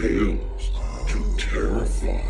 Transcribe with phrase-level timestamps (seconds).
[0.00, 0.70] Tales
[1.08, 2.20] to Terrify.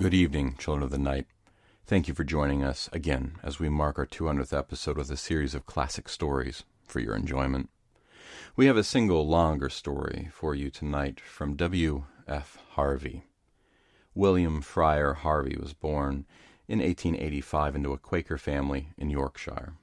[0.00, 1.26] Good evening, children of the night.
[1.88, 5.54] Thank you for joining us again as we mark our 200th episode with a series
[5.54, 7.70] of classic stories for your enjoyment.
[8.56, 12.02] We have a single longer story for you tonight from W.
[12.26, 12.58] F.
[12.70, 13.22] Harvey.
[14.16, 16.26] William Fryer Harvey was born
[16.66, 19.74] in 1885 into a Quaker family in Yorkshire.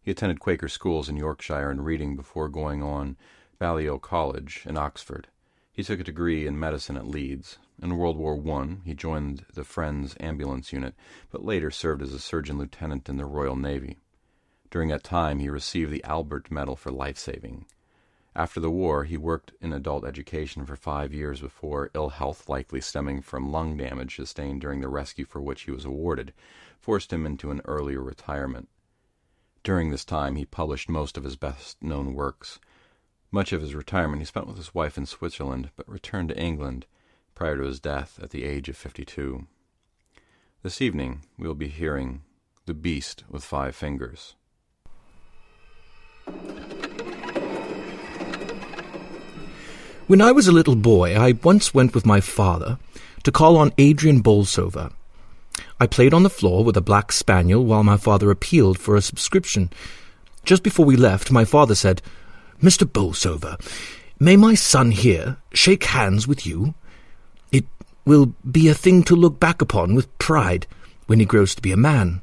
[0.00, 3.18] He attended Quaker schools in Yorkshire and Reading before going on
[3.58, 5.28] Balliol College in Oxford.
[5.80, 7.56] He took a degree in medicine at Leeds.
[7.82, 10.94] In World War I, he joined the Friends Ambulance Unit,
[11.30, 13.96] but later served as a surgeon lieutenant in the Royal Navy.
[14.70, 17.64] During that time, he received the Albert Medal for life saving.
[18.36, 22.82] After the war, he worked in adult education for five years before ill health, likely
[22.82, 26.34] stemming from lung damage sustained during the rescue for which he was awarded,
[26.78, 28.68] forced him into an earlier retirement.
[29.62, 32.60] During this time, he published most of his best known works.
[33.32, 36.84] Much of his retirement he spent with his wife in Switzerland, but returned to England
[37.34, 39.46] prior to his death at the age of 52.
[40.62, 42.22] This evening, we will be hearing
[42.66, 44.34] The Beast with Five Fingers.
[50.08, 52.78] When I was a little boy, I once went with my father
[53.22, 54.90] to call on Adrian Bolsover.
[55.78, 59.02] I played on the floor with a black spaniel while my father appealed for a
[59.02, 59.70] subscription.
[60.44, 62.02] Just before we left, my father said,
[62.62, 62.90] Mr.
[62.90, 63.56] Bolsover,
[64.18, 66.74] may my son here shake hands with you?
[67.50, 67.64] It
[68.04, 70.66] will be a thing to look back upon with pride
[71.06, 72.20] when he grows to be a man.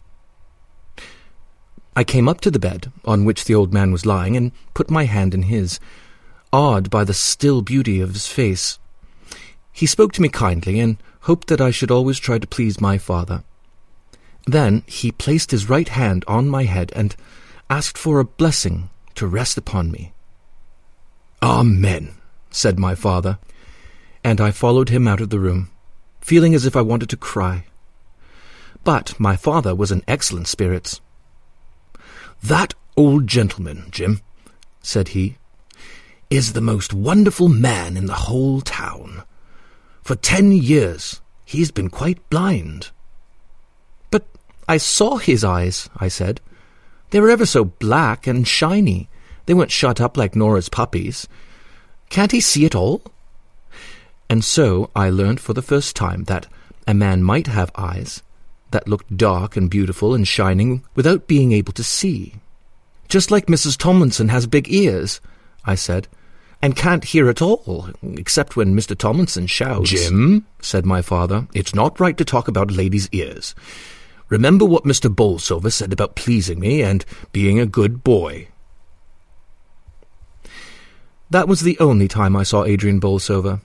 [1.96, 4.92] I came up to the bed on which the old man was lying and put
[4.92, 5.80] my hand in his,
[6.54, 8.78] awed by the still beauty of his face.
[9.72, 13.00] He spoke to me kindly and hoped that I should always try to please my
[13.00, 13.44] father.
[14.46, 17.16] Then he placed his right hand on my head and
[17.72, 20.14] asked for a blessing to rest upon me.
[21.42, 22.16] Amen,
[22.50, 23.38] said my father,
[24.24, 25.70] and I followed him out of the room,
[26.20, 27.66] feeling as if I wanted to cry.
[28.84, 31.02] But my father was in excellent spirits.
[32.44, 34.22] That old gentleman, Jim,
[34.82, 35.38] said he,
[36.30, 39.24] is the most wonderful man in the whole town.
[40.02, 42.90] For ten years he's been quite blind.
[44.12, 44.26] But
[44.68, 46.42] I saw his eyes, I said.
[47.12, 49.10] They were ever so black and shiny.
[49.48, 51.28] They weren't shut up like Nora's puppies.
[52.10, 53.02] Can't he see at all?
[54.30, 56.48] And so I learned for the first time that
[56.86, 58.22] a man might have eyes
[58.72, 62.36] that looked dark and beautiful and shining without being able to see.
[63.08, 63.78] Just like Mrs.
[63.78, 65.22] Tomlinson has big ears,
[65.64, 66.10] I said,
[66.62, 68.98] and can't hear at all, except when Mr.
[68.98, 69.90] Tomlinson shouts.
[69.90, 73.56] Jim, said my father, it's not right to talk about ladies' ears.
[74.28, 75.14] Remember what Mr.
[75.14, 78.50] Bolsover said about pleasing me and being a good boy.
[81.30, 83.62] That was the only time I saw Adrian Bolsover.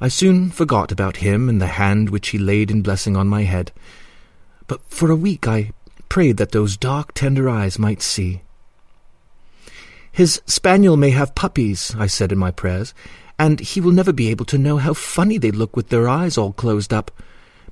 [0.00, 3.42] I soon forgot about him and the hand which he laid in blessing on my
[3.42, 3.70] head,
[4.66, 5.72] but for a week I
[6.08, 8.42] prayed that those dark, tender eyes might see.
[10.10, 12.92] His spaniel may have puppies, I said in my prayers,
[13.38, 16.36] and he will never be able to know how funny they look with their eyes
[16.36, 17.10] all closed up.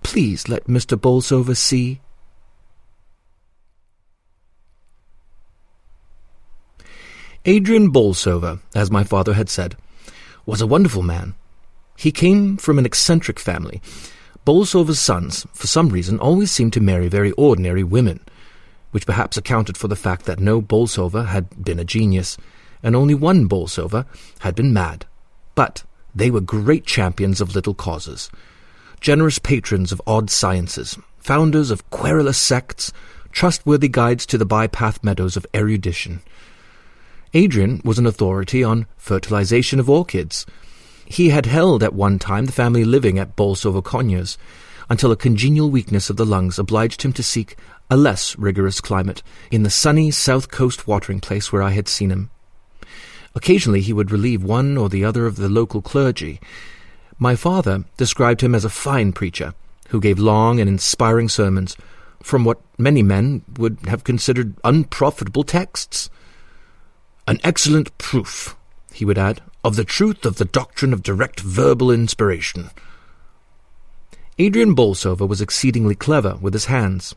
[0.03, 0.99] Please let Mr.
[0.99, 2.01] Bolsover see.
[7.47, 9.75] Adrian Bolsover, as my father had said,
[10.45, 11.35] was a wonderful man.
[11.97, 13.81] He came from an eccentric family.
[14.45, 18.21] Bolsover's sons, for some reason, always seemed to marry very ordinary women,
[18.91, 22.37] which perhaps accounted for the fact that no Bolsover had been a genius,
[22.83, 24.05] and only one Bolsover
[24.41, 25.07] had been mad.
[25.55, 25.83] But
[26.15, 28.31] they were great champions of little causes,
[29.01, 32.93] generous patrons of odd sciences, founders of querulous sects,
[33.33, 36.21] trustworthy guides to the bypath meadows of erudition.
[37.33, 40.47] Adrian was an authority on fertilization of orchids.
[41.05, 44.37] He had held at one time the family living at Bolsover Conyers,
[44.89, 47.57] until a congenial weakness of the lungs obliged him to seek
[47.89, 52.11] a less rigorous climate in the sunny south coast watering place where I had seen
[52.11, 52.31] him.
[53.35, 56.41] Occasionally he would relieve one or the other of the local clergy.
[57.19, 59.55] My father described him as a fine preacher,
[59.91, 61.77] who gave long and inspiring sermons
[62.23, 66.11] from what many men would have considered unprofitable texts.
[67.27, 68.57] An excellent proof,
[68.93, 72.71] he would add, of the truth of the doctrine of direct verbal inspiration.
[74.39, 77.15] Adrian Bolsover was exceedingly clever with his hands.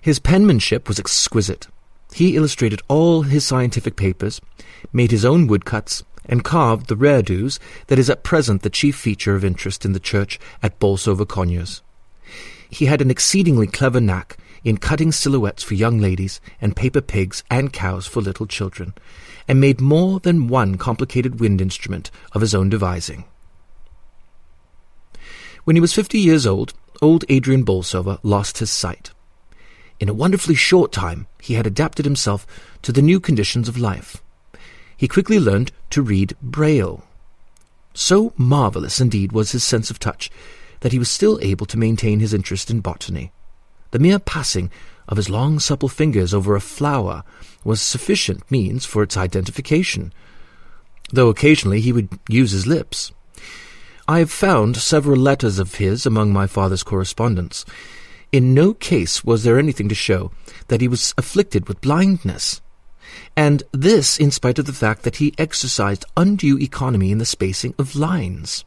[0.00, 1.66] His penmanship was exquisite.
[2.12, 4.40] He illustrated all his scientific papers,
[4.92, 7.58] made his own woodcuts, and carved the reredos
[7.88, 11.82] that is at present the chief feature of interest in the church at Bolsover Conyers.
[12.70, 17.44] He had an exceedingly clever knack in cutting silhouettes for young ladies and paper pigs
[17.50, 18.94] and cows for little children,
[19.46, 23.24] and made more than one complicated wind instrument of his own devising.
[25.64, 29.10] When he was fifty years old, old Adrian Bolsover lost his sight.
[29.98, 32.46] In a wonderfully short time, he had adapted himself
[32.82, 34.22] to the new conditions of life.
[34.96, 37.04] He quickly learned to read Braille.
[37.94, 40.30] So marvelous, indeed, was his sense of touch
[40.80, 43.32] that he was still able to maintain his interest in botany.
[43.96, 44.70] The mere passing
[45.08, 47.24] of his long supple fingers over a flower
[47.64, 50.12] was sufficient means for its identification,
[51.14, 53.12] though occasionally he would use his lips.
[54.06, 57.64] I have found several letters of his among my father's correspondence.
[58.32, 60.30] In no case was there anything to show
[60.68, 62.60] that he was afflicted with blindness,
[63.34, 67.72] and this in spite of the fact that he exercised undue economy in the spacing
[67.78, 68.66] of lines.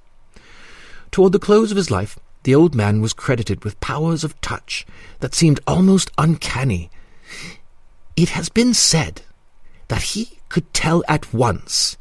[1.12, 4.86] Toward the close of his life, the old man was credited with powers of touch
[5.20, 6.90] that seemed almost uncanny.
[8.16, 9.22] It has been said
[9.88, 11.98] that he could tell at once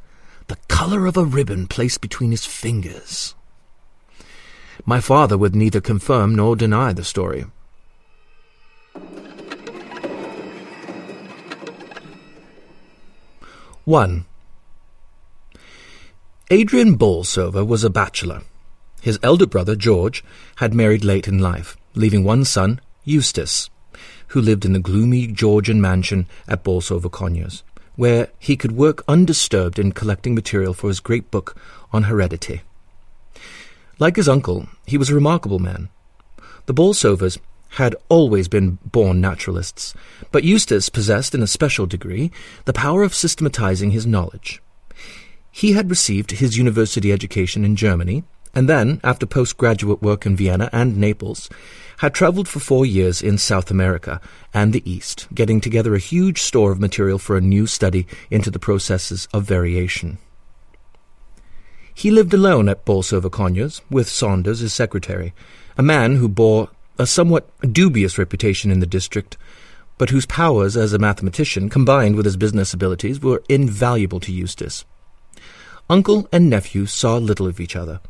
[0.47, 3.35] the color of a ribbon placed between his fingers.
[4.87, 7.45] My father would neither confirm nor deny the story.
[13.85, 14.27] One.
[16.51, 18.43] Adrian Bolsover was a bachelor.
[19.01, 20.25] His elder brother, George,
[20.57, 23.71] had married late in life, leaving one son, Eustace,
[24.29, 27.63] who lived in the gloomy Georgian mansion at Bolsover Conyers,
[27.97, 31.57] where he could work undisturbed in collecting material for his great book
[31.93, 32.63] on heredity.
[33.99, 35.89] Like his uncle, he was a remarkable man.
[36.67, 37.39] The Bolsovers
[37.71, 39.95] had always been born naturalists,
[40.31, 42.31] but Eustace possessed in a special degree
[42.65, 44.63] the power of systematizing his knowledge.
[45.51, 48.25] He had received his university education in Germany
[48.55, 51.49] and then, after postgraduate work in Vienna and Naples,
[51.99, 54.21] had travelled for four years in South America
[54.55, 58.51] and the East, getting together a huge store of material for a new study into
[58.51, 60.19] the processes of variation.
[61.93, 65.35] He lived alone at Bolsover Conyers, with Saunders as secretary,
[65.77, 69.37] a man who bore a somewhat dubious reputation in the district,
[69.99, 74.85] but whose powers as a mathematician, combined with his business abilities, were invaluable to Eustace.
[75.91, 78.01] Uncle and nephew saw little of each other.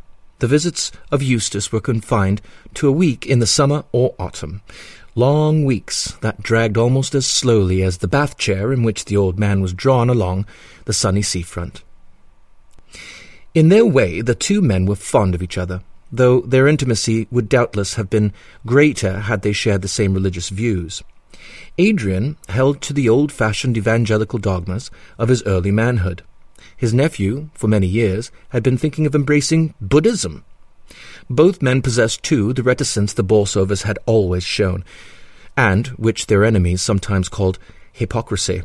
[0.40, 2.40] The visits of Eustace were confined
[2.74, 4.62] to a week in the summer or autumn,
[5.16, 9.36] long weeks that dragged almost as slowly as the bath chair in which the old
[9.36, 10.46] man was drawn along
[10.84, 11.82] the sunny seafront.
[13.52, 17.48] In their way, the two men were fond of each other, though their intimacy would
[17.48, 18.32] doubtless have been
[18.64, 21.02] greater had they shared the same religious views.
[21.78, 26.22] Adrian held to the old-fashioned evangelical dogmas of his early manhood.
[26.76, 30.44] His nephew, for many years, had been thinking of embracing Buddhism.
[31.28, 34.84] Both men possessed, too, the reticence the Bolsovers had always shown,
[35.56, 37.58] and which their enemies sometimes called
[37.92, 38.62] hypocrisy.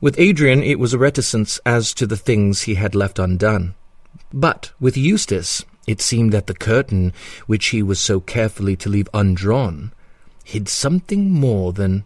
[0.00, 3.74] With Adrian, it was a reticence as to the things he had left undone.
[4.32, 7.12] But with Eustace, it seemed that the curtain,
[7.46, 9.92] which he was so carefully to leave undrawn,
[10.44, 12.04] hid something more than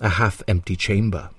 [0.00, 1.30] a half-empty chamber.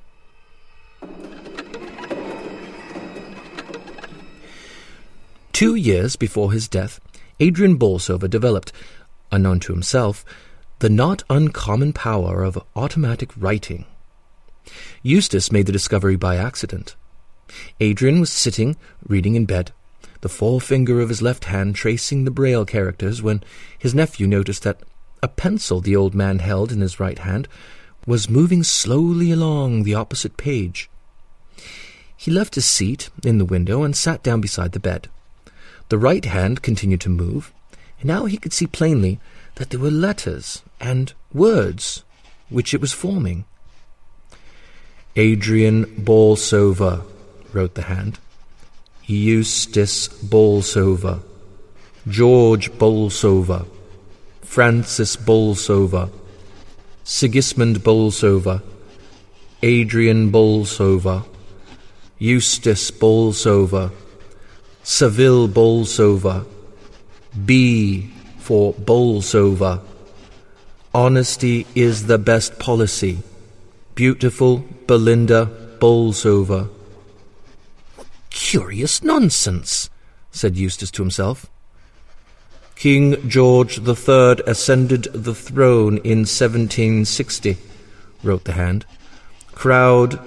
[5.55, 6.99] Two years before his death,
[7.39, 8.73] Adrian Bolsover developed,
[9.31, 10.25] unknown to himself,
[10.79, 13.85] the not uncommon power of automatic writing.
[15.01, 16.97] Eustace made the discovery by accident.
[17.79, 18.75] Adrian was sitting,
[19.07, 19.71] reading in bed,
[20.19, 23.41] the forefinger of his left hand tracing the braille characters, when
[23.79, 24.81] his nephew noticed that
[25.23, 27.47] a pencil the old man held in his right hand
[28.05, 30.89] was moving slowly along the opposite page.
[32.17, 35.07] He left his seat in the window and sat down beside the bed.
[35.89, 37.53] The right hand continued to move,
[37.99, 39.19] and now he could see plainly
[39.55, 42.03] that there were letters and words
[42.49, 43.45] which it was forming.
[45.15, 47.03] Adrian Bolsover,
[47.53, 48.19] wrote the hand.
[49.05, 51.21] Eustace Bolsover.
[52.07, 53.65] George Bolsover.
[54.41, 56.09] Francis Bolsover.
[57.03, 58.61] Sigismund Bolsover.
[59.61, 61.23] Adrian Bolsover.
[62.17, 63.91] Eustace Bolsover.
[64.87, 66.45] Saville Bolsover.
[67.43, 69.81] B for Bolsover.
[70.93, 73.17] Honesty is the best policy.
[73.95, 75.47] Beautiful Belinda
[75.79, 76.69] Bolsover.
[78.29, 79.89] Curious nonsense,
[80.29, 81.49] said Eustace to himself.
[82.75, 87.57] King George the Third ascended the throne in 1760,
[88.21, 88.85] wrote the hand.
[89.53, 90.19] Crowd,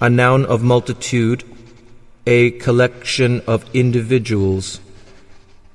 [0.00, 1.44] a noun of multitude,
[2.26, 4.80] a collection of individuals.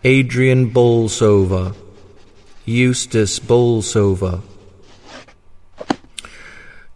[0.04, 1.76] Adrian Bolsover,
[2.66, 4.42] Eustace Bolsover.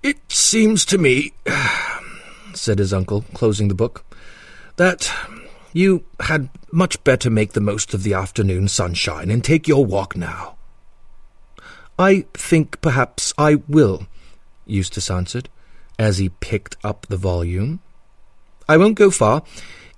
[0.02, 1.34] It seems to me,
[2.54, 4.06] said his uncle, closing the book,
[4.78, 5.12] that
[5.74, 10.16] you had much better make the most of the afternoon sunshine and take your walk
[10.16, 10.56] now.
[12.00, 14.08] I think perhaps I will,
[14.66, 15.50] Eustace answered,
[16.00, 17.82] as he picked up the volume.
[18.68, 19.44] I won't go far,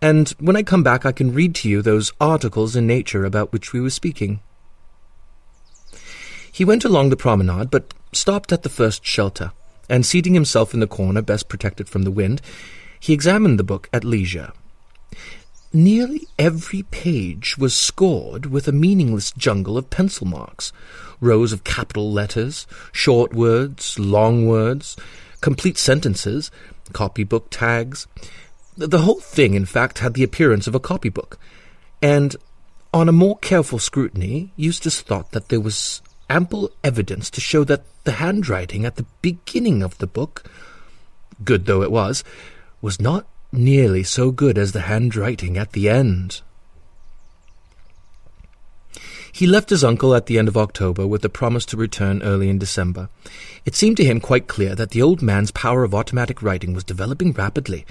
[0.01, 3.51] and when I come back I can read to you those articles in Nature about
[3.51, 4.39] which we were speaking.
[6.51, 9.51] He went along the promenade, but stopped at the first shelter,
[9.89, 12.41] and seating himself in the corner best protected from the wind,
[12.99, 14.51] he examined the book at leisure.
[15.73, 20.71] Nearly every page was scored with a meaningless jungle of pencil marks,
[21.19, 24.95] rows of capital letters, short words, long words,
[25.41, 26.49] complete sentences,
[26.93, 28.07] copybook tags.
[28.77, 31.39] The whole thing, in fact, had the appearance of a copybook,
[32.01, 32.35] and
[32.93, 37.85] on a more careful scrutiny, Eustace thought that there was ample evidence to show that
[38.03, 40.43] the handwriting at the beginning of the book,
[41.43, 42.23] good though it was,
[42.81, 46.41] was not nearly so good as the handwriting at the end.
[49.31, 52.47] He left his uncle at the end of October with the promise to return early
[52.47, 53.09] in December.
[53.65, 56.85] It seemed to him quite clear that the old man's power of automatic writing was
[56.85, 57.85] developing rapidly,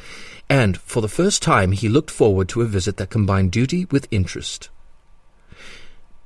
[0.49, 4.09] and for the first time he looked forward to a visit that combined duty with
[4.11, 4.69] interest.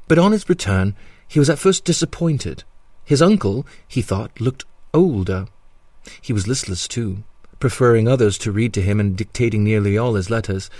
[0.06, 0.94] But on his return,
[1.26, 2.64] he was at first disappointed.
[3.04, 5.46] His uncle, he thought, looked older.
[6.20, 7.22] He was listless, too,
[7.60, 10.70] preferring others to read to him and dictating nearly all his letters.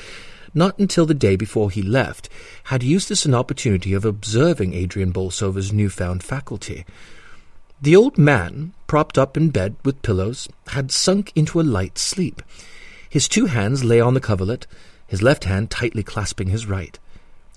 [0.55, 2.31] Not until the day before he left
[2.65, 6.87] had Eustace an opportunity of observing Adrian Bolsover's newfound faculty.
[7.81, 12.43] The old man, propped up in bed with pillows, had sunk into a light sleep.
[13.09, 14.67] His two hands lay on the coverlet,
[15.07, 16.99] his left hand tightly clasping his right.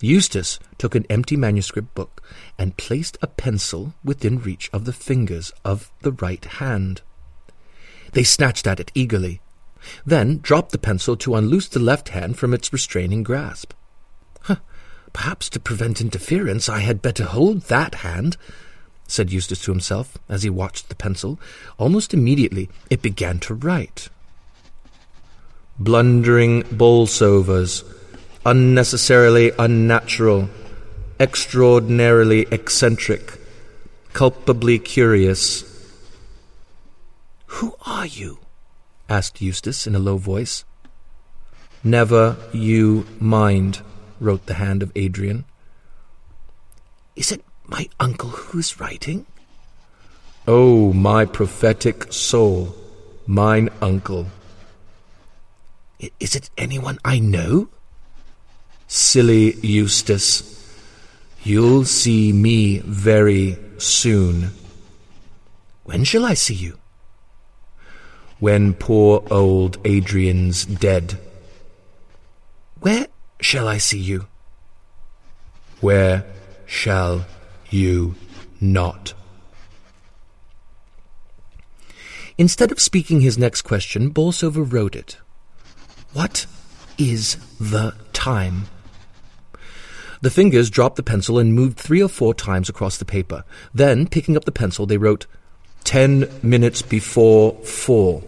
[0.00, 2.22] Eustace took an empty manuscript book
[2.58, 7.02] and placed a pencil within reach of the fingers of the right hand.
[8.12, 9.40] They snatched at it eagerly
[10.04, 13.72] then dropped the pencil to unloose the left hand from its restraining grasp.
[14.42, 14.56] Huh,
[15.12, 18.36] perhaps to prevent interference I had better hold that hand,
[19.06, 21.38] said Eustace to himself as he watched the pencil.
[21.78, 24.08] Almost immediately it began to write.
[25.78, 27.82] Blundering Bolsovers,
[28.44, 30.48] unnecessarily unnatural,
[31.18, 33.38] extraordinarily eccentric,
[34.12, 35.64] culpably curious.
[37.46, 38.38] Who are you?
[39.08, 40.64] asked Eustace in a low voice.
[41.84, 43.80] Never you mind,
[44.20, 45.44] wrote the hand of Adrian.
[47.16, 49.26] Is it my uncle who is writing?
[50.46, 52.74] Oh, my prophetic soul,
[53.26, 54.26] mine uncle.
[56.20, 57.68] Is it anyone I know?
[58.88, 60.42] Silly Eustace,
[61.42, 64.50] you'll see me very soon.
[65.84, 66.78] When shall I see you?
[68.42, 71.16] when poor old Adrian's dead.
[72.80, 73.06] Where
[73.40, 74.26] shall I see you?
[75.80, 76.24] Where
[76.66, 77.24] shall
[77.70, 78.16] you
[78.60, 79.14] not?
[82.36, 85.18] Instead of speaking his next question, Bolsover wrote it.
[86.12, 86.46] What
[86.98, 88.66] is the time?
[90.20, 93.44] The fingers dropped the pencil and moved three or four times across the paper.
[93.74, 95.26] Then, picking up the pencil, they wrote,
[95.84, 98.22] Ten minutes before four.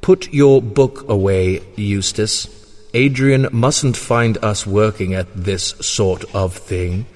[0.00, 2.48] Put your book away, Eustace.
[2.94, 7.06] Adrian mustn't find us working at this sort of thing.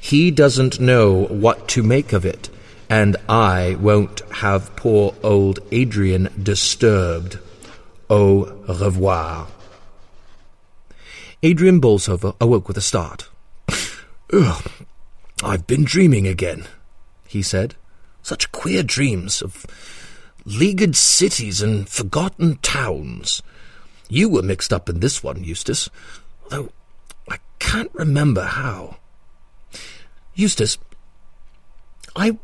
[0.00, 2.50] He doesn't know what to make of it,
[2.88, 7.38] and I won't have poor old Adrian disturbed.
[8.10, 9.48] Au revoir.
[11.42, 13.28] Adrian Bolsover awoke with a start.
[14.32, 14.70] Ugh,
[15.42, 16.66] I've been dreaming again,
[17.26, 17.74] he said.
[18.22, 19.66] Such queer dreams of
[20.44, 23.42] leaguered cities and forgotten towns.
[24.08, 25.88] You were mixed up in this one, Eustace,
[26.50, 26.70] though
[27.28, 28.96] I can't remember how.
[30.34, 30.78] Eustace,
[32.16, 32.38] I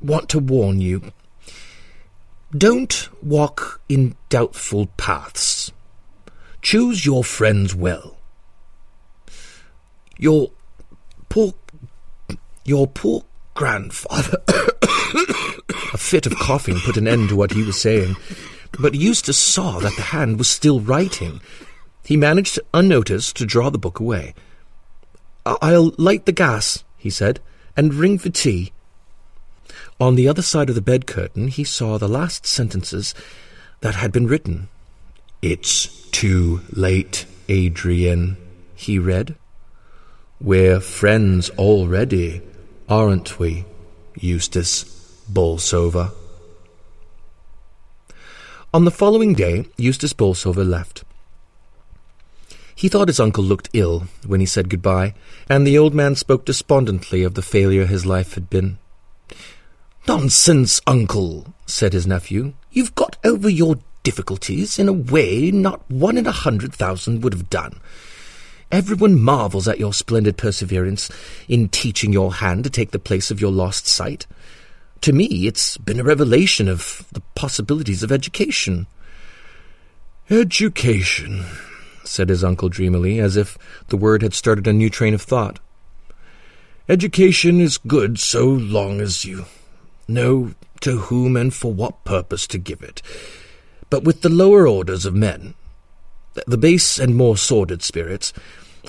[0.00, 1.12] want to warn you.
[2.56, 5.72] Don't walk in doubtful paths.
[6.60, 8.18] Choose your friends well.
[10.18, 10.50] Your
[11.30, 11.54] poor,
[12.66, 14.42] your poor grandfather.
[14.48, 18.16] a fit of coughing put an end to what he was saying,
[18.78, 21.40] but Eustace saw that the hand was still writing.
[22.04, 24.34] He managed, unnoticed, to draw the book away.
[25.46, 27.40] I'll light the gas, he said,
[27.78, 28.72] and ring for tea.
[30.02, 33.14] On the other side of the bed curtain, he saw the last sentences
[33.82, 34.66] that had been written.
[35.40, 38.36] It's too late, Adrian,
[38.74, 39.36] he read.
[40.40, 42.42] We're friends already,
[42.88, 43.64] aren't we,
[44.16, 44.82] Eustace
[45.32, 46.10] Bolsover?
[48.74, 51.04] On the following day, Eustace Bolsover left.
[52.74, 55.14] He thought his uncle looked ill when he said goodbye,
[55.48, 58.78] and the old man spoke despondently of the failure his life had been.
[60.08, 62.54] Nonsense, uncle, said his nephew.
[62.72, 67.32] You've got over your difficulties in a way not one in a hundred thousand would
[67.32, 67.78] have done.
[68.72, 71.08] Everyone marvels at your splendid perseverance
[71.46, 74.26] in teaching your hand to take the place of your lost sight.
[75.02, 78.88] To me, it's been a revelation of the possibilities of education.
[80.30, 81.44] Education,
[82.02, 85.60] said his uncle dreamily, as if the word had started a new train of thought.
[86.88, 89.44] Education is good so long as you
[90.08, 93.02] know to whom and for what purpose to give it.
[93.90, 95.54] But with the lower orders of men,
[96.46, 98.32] the base and more sordid spirits,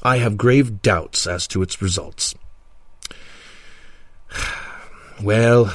[0.01, 2.35] I have grave doubts as to its results.
[5.21, 5.73] Well,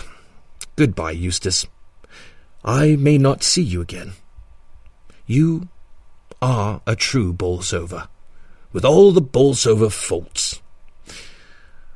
[0.76, 1.64] goodbye, Eustace.
[2.64, 4.12] I may not see you again.
[5.26, 5.68] You
[6.42, 8.08] are a true Bolsover,
[8.72, 10.60] with all the Bolsover faults.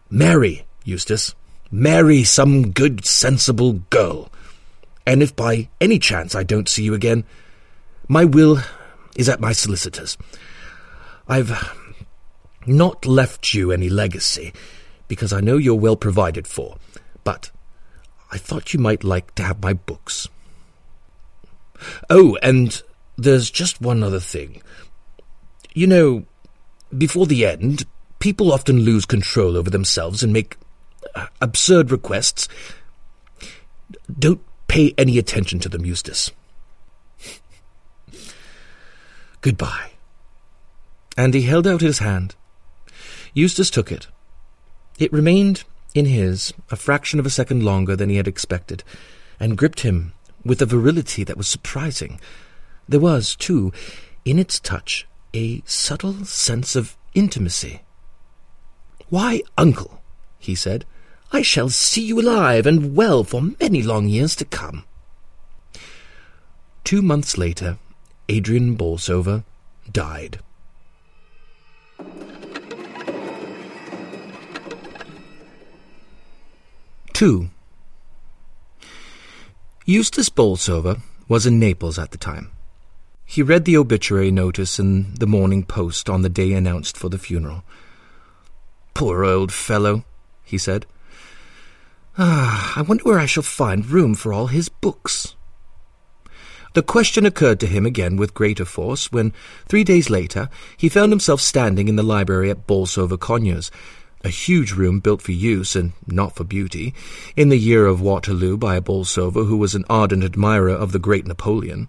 [0.08, 1.34] Marry, Eustace.
[1.74, 4.30] Marry some good, sensible girl.
[5.06, 7.24] And if by any chance I don't see you again,
[8.08, 8.58] my will
[9.16, 10.18] is at my solicitor's.
[11.26, 11.74] I've
[12.66, 14.52] not left you any legacy,
[15.08, 16.76] because I know you're well provided for,
[17.24, 17.50] but
[18.30, 20.28] I thought you might like to have my books.
[22.10, 22.82] Oh, and
[23.16, 24.62] there's just one other thing.
[25.74, 26.24] You know,
[26.96, 27.84] before the end,
[28.18, 30.56] people often lose control over themselves and make
[31.40, 32.48] absurd requests.
[34.18, 36.30] Don't pay any attention to them, Eustace.
[39.40, 39.90] Goodbye.
[41.16, 42.34] And he held out his hand.
[43.34, 44.06] Eustace took it.
[44.98, 48.82] It remained in his a fraction of a second longer than he had expected,
[49.38, 50.12] and gripped him
[50.44, 52.20] with a virility that was surprising.
[52.88, 53.72] There was, too,
[54.24, 57.82] in its touch, a subtle sense of intimacy.
[59.08, 60.01] Why, uncle,
[60.42, 60.84] he said,
[61.32, 64.84] I shall see you alive and well for many long years to come.
[66.84, 67.78] Two months later,
[68.28, 69.44] Adrian Bolsover
[69.90, 70.40] died.
[77.12, 77.48] 2.
[79.86, 80.96] Eustace Bolsover
[81.28, 82.50] was in Naples at the time.
[83.24, 87.18] He read the obituary notice in the Morning Post on the day announced for the
[87.18, 87.62] funeral.
[88.92, 90.04] Poor old fellow,
[90.52, 90.86] he said.
[92.16, 95.34] Ah, I wonder where I shall find room for all his books.
[96.74, 99.32] The question occurred to him again with greater force when,
[99.66, 103.70] three days later, he found himself standing in the library at Bolsover Conyers,
[104.24, 106.94] a huge room built for use and not for beauty,
[107.34, 110.98] in the year of Waterloo by a Bolsover who was an ardent admirer of the
[110.98, 111.88] great Napoleon.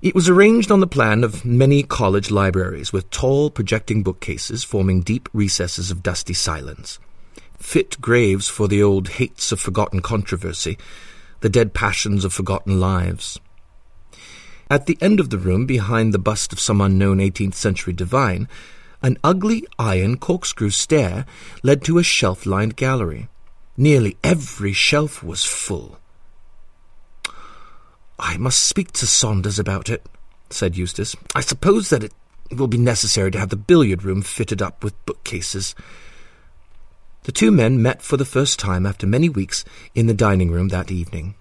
[0.00, 5.02] It was arranged on the plan of many college libraries, with tall, projecting bookcases forming
[5.02, 6.98] deep recesses of dusty silence.
[7.58, 10.78] Fit graves for the old hates of forgotten controversy,
[11.40, 13.38] the dead passions of forgotten lives.
[14.70, 18.48] At the end of the room, behind the bust of some unknown eighteenth century divine,
[19.00, 21.24] An ugly iron corkscrew stair
[21.62, 23.28] led to a shelf lined gallery.
[23.76, 26.00] Nearly every shelf was full.
[28.18, 30.04] I must speak to Saunders about it,
[30.50, 31.14] said Eustace.
[31.34, 32.12] I suppose that it
[32.50, 35.76] will be necessary to have the billiard room fitted up with bookcases.
[37.28, 39.62] The two men met for the first time after many weeks
[39.94, 41.34] in the dining room that evening.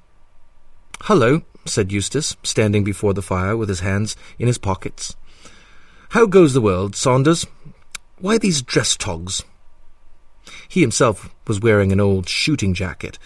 [1.04, 5.16] Hullo, said Eustace, standing before the fire with his hands in his pockets.
[6.10, 7.48] How goes the world, Saunders?
[8.20, 9.46] Why these dress togs?
[10.68, 13.18] He himself was wearing an old shooting jacket.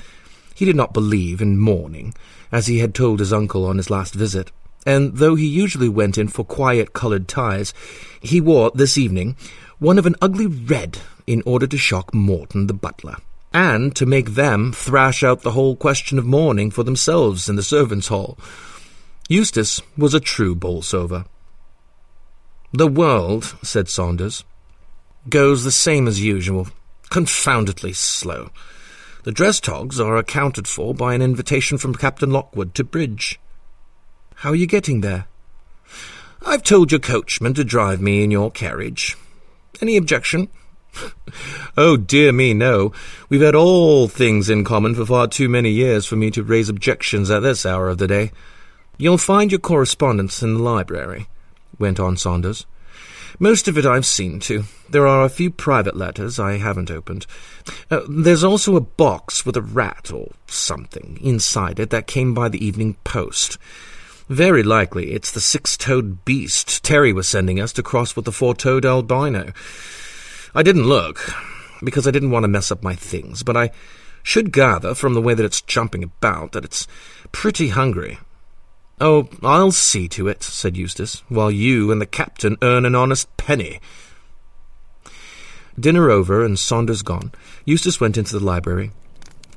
[0.54, 2.14] He did not believe in mourning,
[2.52, 4.52] as he had told his uncle on his last visit,
[4.86, 7.74] and though he usually went in for quiet-coloured ties,
[8.22, 9.36] he wore, this evening,
[9.82, 13.16] one of an ugly red in order to shock Morton the butler,
[13.52, 17.64] and to make them thrash out the whole question of mourning for themselves in the
[17.64, 18.38] servants' hall.
[19.28, 21.26] Eustace was a true Bolsover.
[22.72, 24.44] The world, said Saunders,
[25.28, 26.68] goes the same as usual,
[27.10, 28.52] confoundedly slow.
[29.24, 33.40] The dress togs are accounted for by an invitation from Captain Lockwood to bridge.
[34.36, 35.26] How are you getting there?
[36.46, 39.18] I've told your coachman to drive me in your carriage.
[39.80, 40.50] Any objection?
[41.78, 42.92] oh, dear me, no.
[43.30, 46.70] We've had all things in common for far too many years for me to raise
[46.70, 48.32] objections at this hour of the day.
[48.98, 51.28] You'll find your correspondence in the library,
[51.80, 52.66] went on Saunders.
[53.40, 54.66] Most of it I've seen to.
[54.90, 57.26] There are a few private letters I haven't opened.
[57.90, 62.50] Uh, there's also a box with a rat or something inside it that came by
[62.50, 63.58] the evening post.
[64.30, 68.86] Very likely it's the six-toed beast Terry was sending us to cross with the four-toed
[68.86, 69.52] albino.
[70.56, 71.34] I didn't look,
[71.84, 73.72] because I didn't want to mess up my things, but I
[74.24, 76.88] should gather from the way that it's jumping about that it's
[77.32, 78.20] pretty hungry.
[79.00, 83.36] Oh, I'll see to it, said Eustace, while you and the captain earn an honest
[83.36, 83.80] penny.
[85.80, 87.32] Dinner over and Saunders gone,
[87.66, 88.92] Eustace went into the library.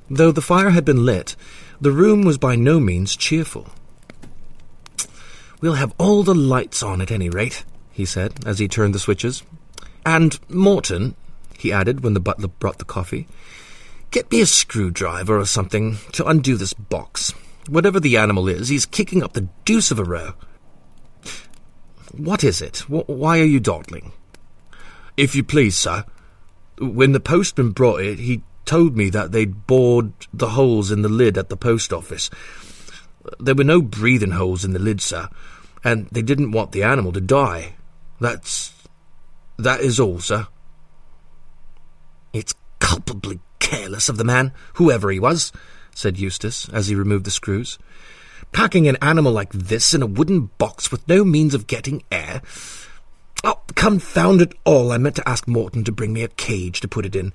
[0.08, 1.36] Though the fire had been lit,
[1.80, 3.68] the room was by no means cheerful.
[5.64, 8.98] We'll have all the lights on at any rate, he said, as he turned the
[8.98, 9.42] switches.
[10.04, 11.16] And, Morton,
[11.56, 13.26] he added when the butler brought the coffee,
[14.10, 17.32] get me a screwdriver or something to undo this box.
[17.66, 20.34] Whatever the animal is, he's kicking up the deuce of a row.
[22.14, 22.80] What is it?
[22.90, 24.12] why are you dawdling?
[25.16, 26.04] If you please, sir.
[26.78, 31.08] When the postman brought it, he told me that they'd bored the holes in the
[31.08, 32.28] lid at the post office.
[33.40, 35.30] There were no breathing holes in the lid, sir,
[35.84, 37.74] and they didn't want the animal to die.
[38.20, 38.72] That's...
[39.58, 40.48] that is all, sir.
[42.32, 45.52] It's culpably careless of the man, whoever he was,
[45.94, 47.78] said Eustace, as he removed the screws.
[48.52, 52.42] Packing an animal like this in a wooden box with no means of getting air.
[53.42, 56.88] Oh, confound it all, I meant to ask Morton to bring me a cage to
[56.88, 57.32] put it in.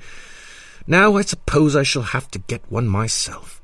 [0.87, 3.58] Now I suppose I shall have to get one myself.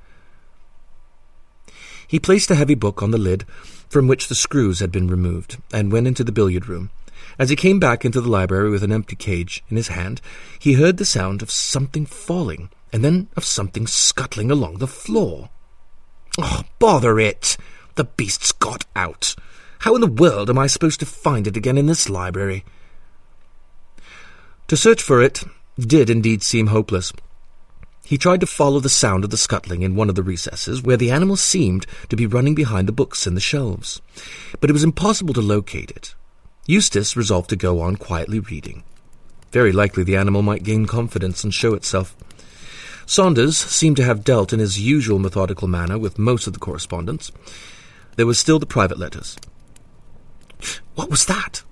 [2.08, 3.46] He placed a heavy book on the lid,
[3.90, 6.90] from which the screws had been removed, and went into the billiard room.
[7.38, 10.22] As he came back into the library with an empty cage in his hand,
[10.60, 15.50] he heard the sound of something falling, and then of something scuttling along the floor.
[16.38, 17.58] Oh, bother it!
[17.96, 19.36] The beast's got out.
[19.80, 22.64] How in the world am I supposed to find it again in this library?
[24.68, 25.44] To search for it
[25.78, 27.14] did indeed seem hopeless.
[28.06, 30.96] He tried to follow the sound of the scuttling in one of the recesses, where
[30.96, 34.00] the animal seemed to be running behind the books in the shelves,
[34.62, 36.14] but it was impossible to locate it.
[36.68, 38.84] Eustace resolved to go on quietly reading.
[39.52, 42.16] Very likely the animal might gain confidence and show itself.
[43.08, 47.32] Saunders seemed to have dealt in his usual methodical manner with most of the correspondence.
[48.18, 49.36] There was still the private letters.
[50.94, 51.64] What was that?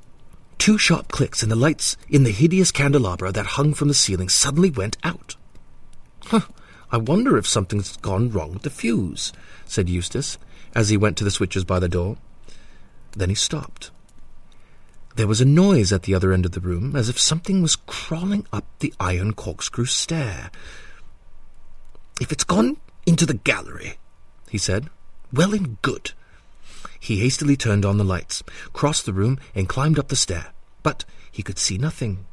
[0.58, 4.30] Two sharp clicks, and the lights in the hideous candelabra that hung from the ceiling
[4.30, 5.36] suddenly went out.
[6.26, 6.42] Huh,
[6.92, 9.34] I wonder if something's gone wrong with the fuse,
[9.66, 10.38] said Eustace,
[10.76, 12.18] as he went to the switches by the door.
[13.12, 13.92] Then he stopped.
[15.16, 17.76] There was a noise at the other end of the room, as if something was
[17.76, 20.50] crawling up the iron corkscrew stair.
[22.20, 23.98] If it's gone into the gallery,
[24.50, 24.90] he said,
[25.32, 26.12] well and good.
[27.00, 30.54] He hastily turned on the lights, crossed the room, and climbed up the stair.
[30.84, 32.26] But he could see nothing.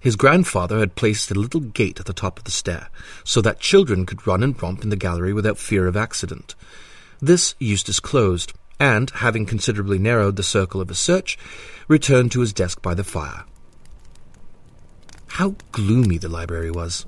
[0.00, 2.88] His grandfather had placed a little gate at the top of the stair,
[3.24, 6.54] so that children could run and romp in the gallery without fear of accident.
[7.20, 11.36] This Eustace closed, and, having considerably narrowed the circle of his search,
[11.88, 13.44] returned to his desk by the fire.
[15.26, 17.06] How gloomy the library was!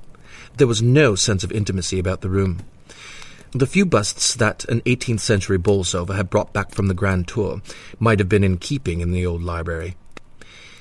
[0.57, 2.61] There was no sense of intimacy about the room.
[3.53, 7.62] The few busts that an 18th century Bolsover had brought back from the Grand Tour
[7.98, 9.96] might have been in keeping in the old library.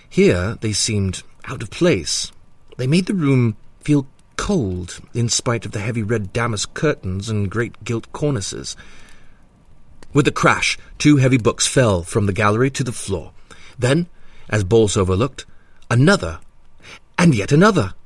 [0.08, 2.32] Here they seemed out of place.
[2.78, 7.52] They made the room feel cold, in spite of the heavy red damask curtains and
[7.52, 8.76] great gilt cornices.
[10.14, 13.32] With a crash, two heavy books fell from the gallery to the floor.
[13.78, 14.08] Then,
[14.50, 15.46] as Bolsover looked,
[15.92, 16.40] another,
[17.18, 17.94] and yet another.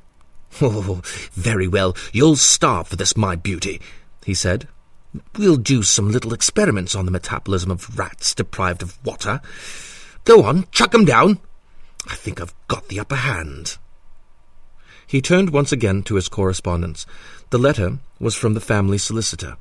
[0.61, 1.01] Oh,
[1.33, 3.81] very well, you'll starve for this, my beauty,
[4.23, 4.67] he said.
[5.35, 9.41] We'll do some little experiments on the metabolism of rats deprived of water.
[10.25, 11.39] Go on, chuck 'em down.
[12.07, 13.77] I think I've got the upper hand.
[15.05, 17.05] He turned once again to his correspondence.
[17.49, 19.57] The letter was from the family solicitor.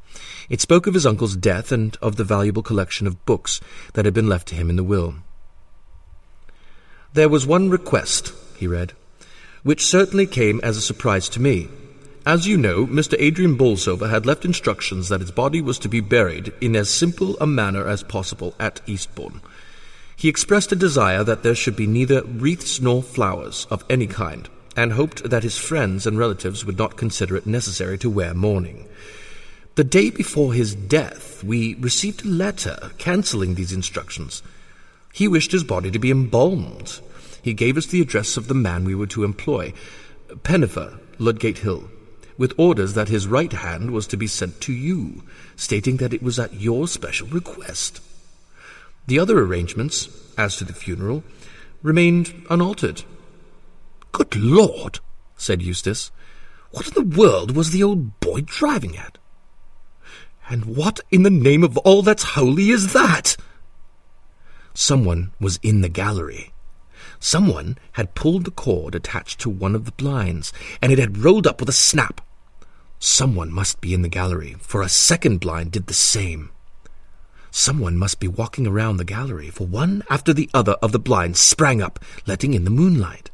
[0.49, 3.61] It spoke of his uncle's death and of the valuable collection of books
[3.95, 5.17] that had been left to him in the will.
[7.13, 8.95] There was one request, he read,
[9.63, 11.69] which certainly came as a surprise to me.
[12.25, 13.17] As you know, Mr.
[13.19, 17.37] Adrian Bolsover had left instructions that his body was to be buried in as simple
[17.41, 19.43] a manner as possible at Eastbourne.
[20.23, 24.49] He expressed a desire that there should be neither wreaths nor flowers of any kind,
[24.77, 28.87] and hoped that his friends and relatives would not consider it necessary to wear mourning.
[29.75, 34.45] The day before his death, we received a letter cancelling these instructions.
[35.13, 37.01] He wished his body to be embalmed.
[37.43, 39.73] He gave us the address of the man we were to employ,
[40.45, 41.91] Pennifer, Ludgate Hill,
[42.39, 45.25] with orders that his right hand was to be sent to you,
[45.57, 48.01] stating that it was at your special request.
[49.07, 51.25] The other arrangements, as to the funeral,
[51.83, 53.03] remained unaltered.
[54.13, 55.01] Good Lord,
[55.37, 56.11] said Eustace,
[56.71, 59.19] what in the world was the old boy driving at?
[60.49, 63.37] And what in the name of all that's holy is that?
[64.75, 66.53] Someone was in the gallery.
[67.19, 71.47] Someone had pulled the cord attached to one of the blinds, and it had rolled
[71.47, 72.21] up with a snap.
[72.99, 76.51] Someone must be in the gallery, for a second blind did the same.
[77.55, 81.39] Someone must be walking around the gallery, for one after the other of the blinds
[81.39, 83.31] sprang up, letting in the moonlight.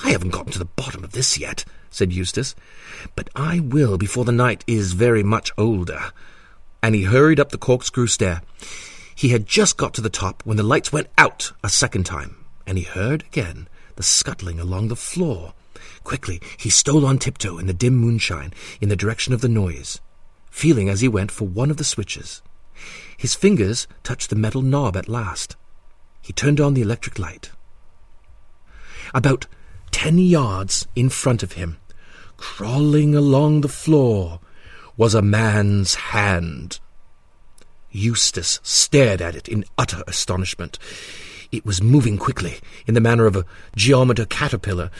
[0.00, 2.56] I haven't gotten to the bottom of this yet, said Eustace,
[3.14, 6.10] but I will before the night is very much older.
[6.82, 8.42] And he hurried up the corkscrew stair.
[9.14, 12.44] He had just got to the top when the lights went out a second time,
[12.66, 15.54] and he heard again the scuttling along the floor.
[16.02, 20.00] Quickly he stole on tiptoe in the dim moonshine in the direction of the noise,
[20.50, 22.42] feeling as he went for one of the switches.
[23.16, 25.56] His fingers touched the metal knob at last.
[26.20, 27.50] He turned on the electric light.
[29.14, 29.46] About
[29.90, 31.78] ten yards in front of him,
[32.36, 34.40] crawling along the floor,
[34.96, 36.80] was a man's hand.
[37.90, 40.78] Eustace stared at it in utter astonishment.
[41.52, 44.90] It was moving quickly, in the manner of a geometer caterpillar.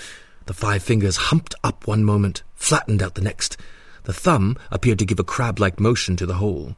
[0.46, 3.56] The five fingers humped up one moment, flattened out the next.
[4.04, 6.76] The thumb appeared to give a crab-like motion to the whole.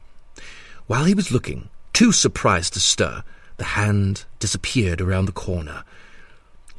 [0.89, 3.23] While he was looking, too surprised to stir,
[3.57, 5.83] the hand disappeared around the corner.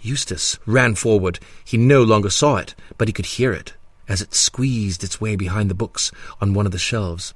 [0.01, 1.39] Eustace ran forward.
[1.65, 3.75] He no longer saw it, but he could hear it
[4.09, 7.35] as it squeezed its way behind the books on one of the shelves.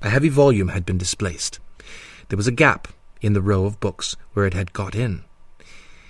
[0.00, 1.60] A heavy volume had been displaced.
[2.30, 2.88] There was a gap
[3.20, 5.24] in the row of books where it had got in.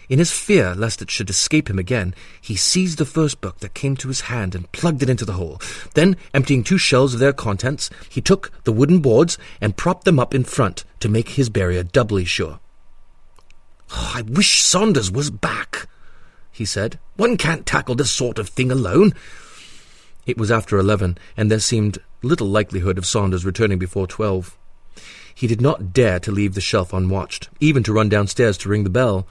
[0.09, 3.75] In his fear lest it should escape him again, he seized the first book that
[3.75, 5.61] came to his hand and plugged it into the hole.
[5.94, 10.18] Then, emptying two shelves of their contents, he took the wooden boards and propped them
[10.18, 12.59] up in front to make his barrier doubly sure.
[13.90, 15.87] Oh, I wish Saunders was back,
[16.51, 16.99] he said.
[17.16, 19.12] One can't tackle this sort of thing alone.
[20.27, 24.57] It was after eleven, and there seemed little likelihood of Saunders returning before twelve.
[25.35, 28.85] He did not dare to leave the shelf unwatched, even to run downstairs to ring
[28.85, 29.27] the bell.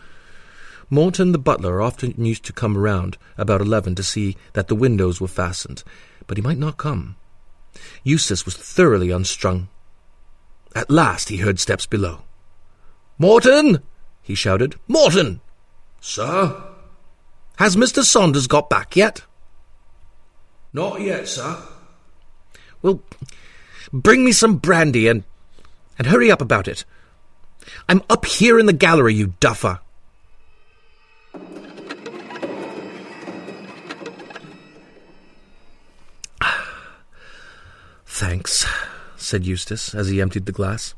[0.90, 5.20] Morton the butler often used to come round about eleven to see that the windows
[5.20, 5.84] were fastened,
[6.28, 7.16] but he might not come.
[8.04, 9.68] Eustace was thoroughly unstrung.
[10.76, 12.22] At last he heard steps below.
[13.18, 13.84] Morton!
[14.22, 14.76] he shouted.
[14.88, 15.42] Morton!
[16.00, 16.64] Sir?
[17.58, 18.04] Has Mr.
[18.04, 19.24] Saunders got back yet?
[20.72, 21.58] Not yet, sir.
[22.82, 23.02] Well,
[23.92, 25.24] bring me some brandy and
[25.98, 26.86] and hurry up about it.
[27.90, 29.80] I'm up here in the gallery, you duffer.
[38.18, 38.66] Thanks,
[39.16, 40.96] said Eustace as he emptied the glass.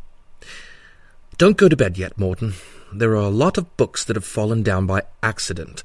[1.38, 2.54] Don't go to bed yet, Morton.
[2.94, 5.84] There are a lot of books that have fallen down by accident.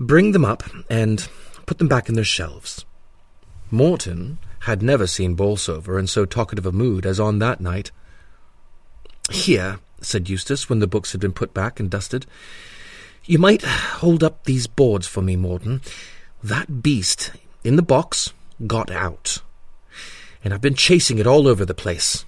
[0.00, 1.28] Bring them up and
[1.66, 2.84] put them back in their shelves.
[3.70, 7.92] Morton had never seen Bolsover in so talkative a mood as on that night.
[9.30, 12.26] Here, said Eustace, when the books had been put back and dusted,
[13.24, 15.80] you might hold up these boards for me, Morton.
[16.42, 17.30] That beast
[17.62, 18.32] in the box
[18.66, 19.42] got out,
[20.42, 22.24] and I've been chasing it all over the place.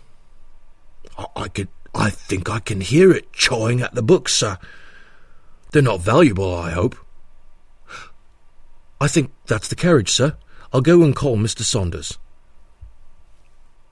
[1.18, 4.58] I, I could, I think I can hear it chawing at the books, sir.
[5.72, 6.96] They're not valuable, I hope.
[9.00, 10.36] I think that's the carriage, sir.
[10.72, 11.62] I'll go and call Mr.
[11.62, 12.18] Saunders.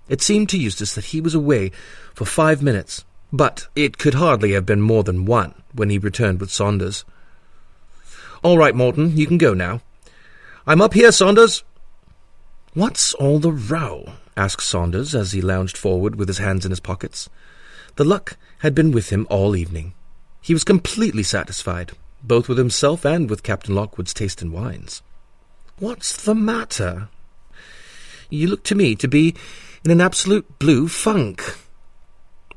[0.08, 1.70] It seemed to Eustace that he was away
[2.14, 6.40] for five minutes, but it could hardly have been more than one when he returned
[6.40, 7.04] with Saunders.
[8.42, 9.82] All right, Morton, you can go now.
[10.66, 11.62] I'm up here, Saunders.
[12.72, 14.12] What's all the row?
[14.36, 17.28] asked Saunders as he lounged forward with his hands in his pockets.
[17.96, 19.92] The luck had been with him all evening.
[20.40, 25.02] He was completely satisfied, both with himself and with Captain Lockwood's taste in wines.
[25.80, 27.08] What's the matter?
[28.28, 29.34] You look to me to be
[29.84, 31.42] in an absolute blue funk.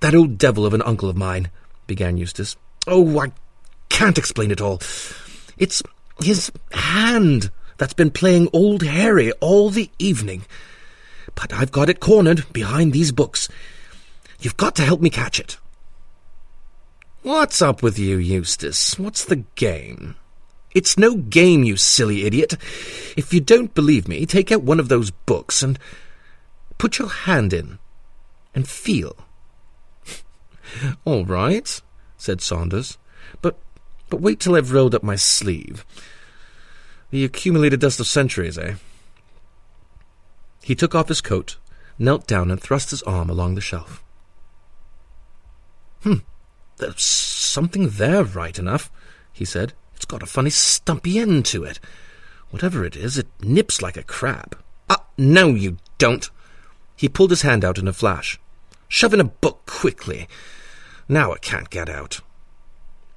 [0.02, 1.50] That old devil of an uncle of mine,
[1.88, 2.56] began Eustace.
[2.86, 3.32] Oh, I
[3.90, 4.80] can't explain it all.
[5.58, 5.82] It's
[6.22, 7.50] his hand
[7.84, 10.46] that's been playing Old Harry all the evening.
[11.36, 13.50] But I've got it cornered behind these books.
[14.40, 15.58] You've got to help me catch it.
[17.24, 18.98] What's up with you, Eustace?
[18.98, 20.16] What's the game?
[20.74, 22.54] It's no game, you silly idiot.
[23.18, 25.78] If you don't believe me, take out one of those books and
[26.78, 27.80] put your hand in
[28.56, 29.18] and feel.
[31.04, 31.82] All right,
[32.16, 32.98] said Saunders,
[33.42, 33.58] but
[34.10, 35.86] but wait till I've rolled up my sleeve.
[37.14, 38.74] The accumulated dust of centuries, eh?
[40.64, 41.58] He took off his coat,
[42.00, 44.04] knelt down, and thrust his arm along the shelf.
[46.02, 46.26] Hmm,
[46.78, 48.92] there's something there, right enough,
[49.32, 49.74] he said.
[49.96, 51.80] It's got a funny stumpy end to it.
[52.50, 54.58] Whatever it is, it nips like a crab.
[54.90, 56.32] Ah, no, you don't.
[56.96, 58.40] He pulled his hand out in a flash.
[58.88, 60.28] Shove in a book quickly.
[61.08, 62.22] Now it can't get out.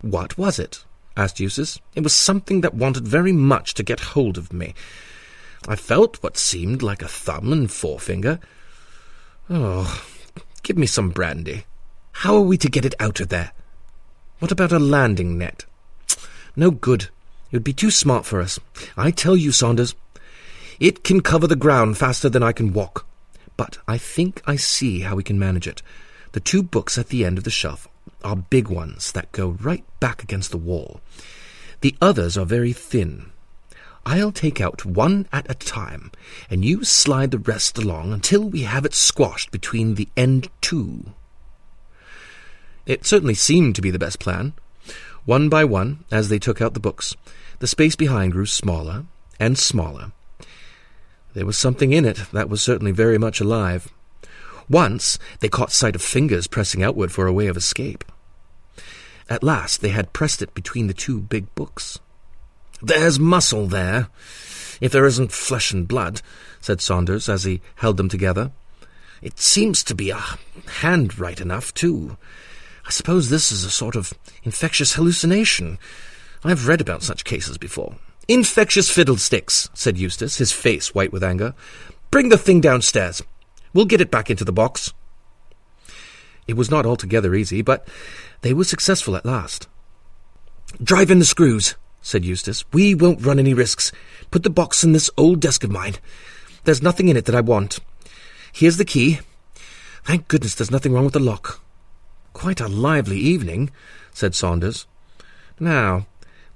[0.02, 0.84] What was it?
[1.16, 1.80] Asked Eustace.
[1.94, 4.74] It was something that wanted very much to get hold of me.
[5.66, 8.38] I felt what seemed like a thumb and forefinger.
[9.48, 10.04] Oh,
[10.62, 11.64] give me some brandy.
[12.12, 13.52] How are we to get it out of there?
[14.38, 15.64] What about a landing net?
[16.54, 17.04] No good.
[17.50, 18.58] It would be too smart for us.
[18.96, 19.94] I tell you, Saunders,
[20.78, 23.06] it can cover the ground faster than I can walk.
[23.56, 25.82] But I think I see how we can manage it.
[26.32, 27.88] The two books at the end of the shelf
[28.24, 31.00] are big ones that go right back against the wall.
[31.80, 33.30] The others are very thin.
[34.04, 36.12] I'll take out one at a time,
[36.48, 41.12] and you slide the rest along until we have it squashed between the end two.
[42.86, 44.54] It certainly seemed to be the best plan.
[45.24, 47.16] One by one, as they took out the books,
[47.58, 49.06] the space behind grew smaller
[49.40, 50.12] and smaller.
[51.34, 53.92] There was something in it that was certainly very much alive.
[54.68, 58.04] Once they caught sight of fingers pressing outward for a way of escape.
[59.28, 61.98] At last they had pressed it between the two big books.
[62.82, 64.08] There's muscle there,
[64.80, 66.20] if there isn't flesh and blood,
[66.60, 68.52] said Saunders as he held them together.
[69.22, 70.22] It seems to be a
[70.80, 72.16] hand right enough, too.
[72.86, 74.12] I suppose this is a sort of
[74.44, 75.78] infectious hallucination.
[76.44, 77.96] I've read about such cases before.
[78.28, 81.54] Infectious fiddlesticks, said Eustace, his face white with anger.
[82.10, 83.22] Bring the thing downstairs.
[83.76, 84.94] We'll get it back into the box.
[86.48, 87.86] It was not altogether easy, but
[88.40, 89.68] they were successful at last.
[90.82, 92.64] Drive in the screws, said Eustace.
[92.72, 93.92] We won't run any risks.
[94.30, 95.96] Put the box in this old desk of mine.
[96.64, 97.78] There's nothing in it that I want.
[98.50, 99.18] Here's the key.
[100.04, 101.60] Thank goodness there's nothing wrong with the lock.
[102.32, 103.70] Quite a lively evening,
[104.10, 104.86] said Saunders.
[105.60, 106.06] Now,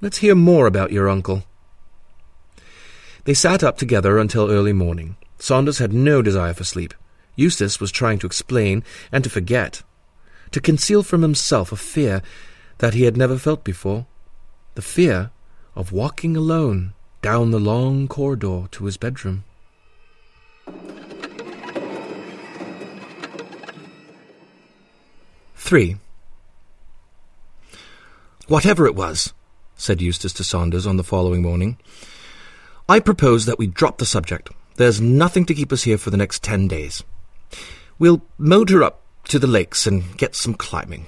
[0.00, 1.44] let's hear more about your uncle.
[3.24, 5.16] They sat up together until early morning.
[5.38, 6.94] Saunders had no desire for sleep.
[7.40, 9.82] Eustace was trying to explain and to forget,
[10.50, 12.22] to conceal from himself a fear
[12.78, 14.06] that he had never felt before,
[14.74, 15.30] the fear
[15.74, 19.44] of walking alone down the long corridor to his bedroom.
[25.56, 25.96] Three.
[28.48, 29.32] Whatever it was,
[29.76, 31.78] said Eustace to Saunders on the following morning,
[32.88, 34.50] I propose that we drop the subject.
[34.76, 37.04] There's nothing to keep us here for the next ten days.
[38.00, 41.06] We'll motor up to the lakes and get some climbing.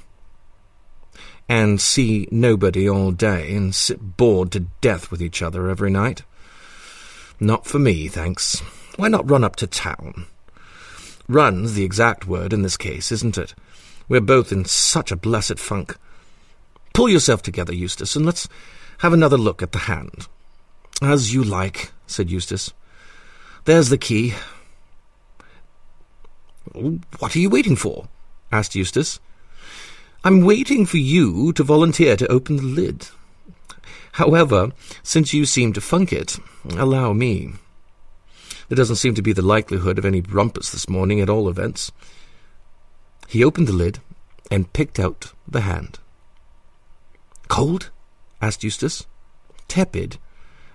[1.49, 6.23] And see nobody all day and sit bored to death with each other every night.
[7.41, 8.61] Not for me, thanks.
[8.97, 10.27] Why not run up to town?
[11.29, 13.55] Run's the exact word in this case, isn't it?
[14.07, 15.97] We're both in such a blessed funk.
[16.93, 18.49] Pull yourself together, Eustace, and let's
[18.99, 20.29] have another look at the hand.
[21.01, 22.75] As you like, said Eustace.
[23.65, 24.35] There's the key.
[26.73, 28.09] What are you waiting for?
[28.51, 29.21] asked Eustace.
[30.25, 33.09] I'm waiting for you to volunteer to open the lid.
[34.13, 34.71] However,
[35.03, 36.39] since you seem to funk it,
[36.71, 37.55] allow me.
[38.69, 41.91] There doesn't seem to be the likelihood of any rumpus this morning, at all events.
[43.27, 43.99] He opened the lid
[44.51, 45.99] and picked out the hand.
[47.49, 47.91] Cold?
[48.41, 49.07] asked Eustace.
[49.69, 50.19] Tepid,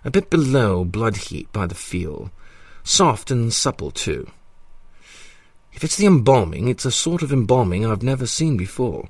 [0.04, 2.32] a bit below blood heat by the feel.
[2.84, 4.28] Soft and supple, too.
[5.78, 9.10] If it's the embalming, it's a sort of embalming I've never seen before.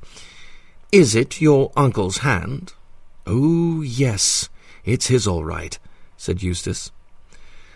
[0.91, 2.73] Is it your uncle's hand?
[3.25, 4.49] Oh, yes,
[4.83, 5.79] it's his all right,
[6.17, 6.91] said Eustace.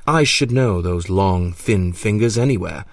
[0.06, 2.84] I should know those long, thin fingers anywhere.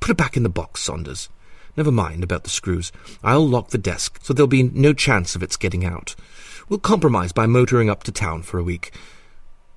[0.00, 1.28] Put it back in the box, Saunders.
[1.76, 2.90] Never mind about the screws.
[3.22, 6.14] I'll lock the desk, so there'll be no chance of its getting out.
[6.70, 8.92] We'll compromise by motoring up to town for a week.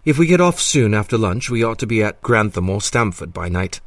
[0.06, 3.34] If we get off soon after lunch, we ought to be at Grantham or Stamford
[3.34, 3.82] by night.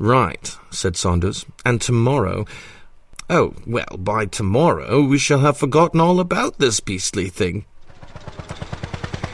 [0.00, 1.44] Right, said Saunders.
[1.62, 2.46] And tomorrow...
[3.28, 7.66] Oh, well, by tomorrow we shall have forgotten all about this beastly thing.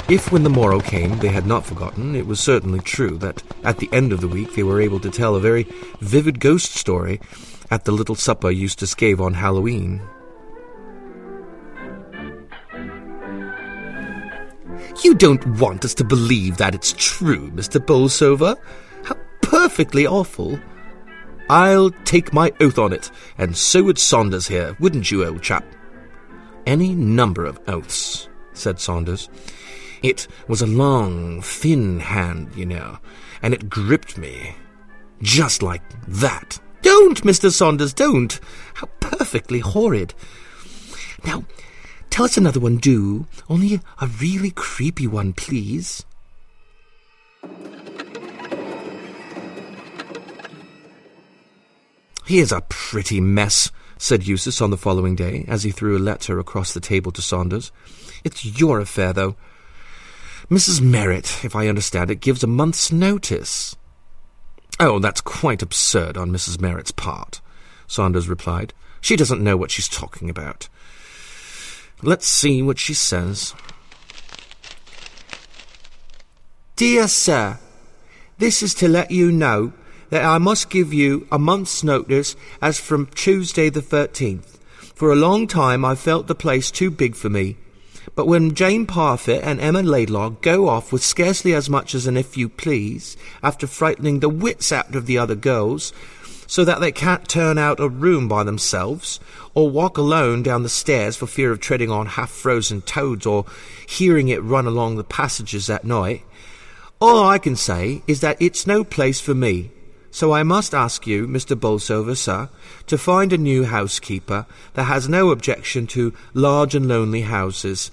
[0.09, 3.79] If when the morrow came they had not forgotten, it was certainly true that at
[3.79, 5.63] the end of the week they were able to tell a very
[6.01, 7.21] vivid ghost story
[7.71, 10.03] at the little supper Eustace gave on Halloween.
[15.05, 17.81] You don't want us to believe that it's true, Mr.
[17.81, 18.57] Borlsover?
[19.47, 20.59] Perfectly awful.
[21.49, 25.65] I'll take my oath on it, and so would Saunders here, wouldn't you, old chap?
[26.67, 29.29] Any number of oaths, said Saunders.
[30.03, 32.99] It was a long, thin hand, you know,
[33.41, 34.57] and it gripped me.
[35.23, 36.59] Just like that.
[36.83, 37.53] Don't, Mr.
[37.53, 38.41] Saunders, don't.
[38.75, 40.13] How perfectly horrid.
[41.25, 41.45] Now,
[42.11, 43.27] tell us another one, do.
[43.49, 46.05] Only a really creepy one, please.
[52.27, 56.41] Here's a pretty mess, said Eustace on the following day, as he threw a letter
[56.41, 57.71] across the table to Saunders.
[58.25, 59.37] It's your affair, though.
[60.51, 60.81] Mrs.
[60.81, 63.77] Merritt, if I understand it, gives a month's notice.
[64.81, 66.61] Oh, that's quite absurd on Mrs.
[66.61, 67.41] Merritt's part,
[67.87, 68.75] Saunders replied.
[69.01, 70.69] She doesn't know what she's talking about.
[72.03, 73.55] Let's see what she says.
[76.75, 77.61] Dear Sir,
[78.39, 79.73] this is to let you know
[80.11, 84.59] that I must give you a month's notice as from Tuesday the 13th.
[84.95, 87.57] For a long time I felt the place too big for me.
[88.15, 92.17] But when Jane Parfitt and Emma Laidlaw go off with scarcely as much as an
[92.17, 95.93] if you please, after frightening the wits out of the other girls,
[96.47, 99.21] so that they can't turn out a room by themselves,
[99.53, 103.45] or walk alone down the stairs for fear of treading on half-frozen toads, or
[103.87, 106.23] hearing it run along the passages at night,
[107.01, 109.71] all I can say is that it's no place for me,
[110.17, 111.55] so I must ask you, Mr.
[111.55, 112.49] Borlsover, sir,
[112.87, 117.91] to find a new housekeeper that has no objection to large and lonely houses,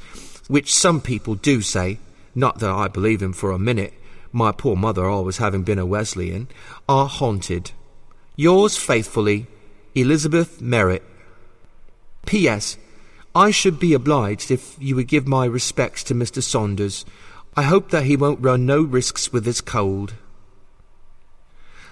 [0.48, 2.00] which some people do say,
[2.34, 3.94] not that I believe him for a minute,
[4.32, 6.48] my poor mother always having been a Wesleyan,
[6.88, 7.72] are haunted.
[8.38, 9.48] Yours faithfully,
[9.94, 11.04] Elizabeth Merritt.
[12.26, 12.78] P.S.
[13.36, 16.42] I should be obliged if you would give my respects to Mr.
[16.42, 17.04] Saunders.
[17.58, 20.14] I hope that he won't run no risks with his cold.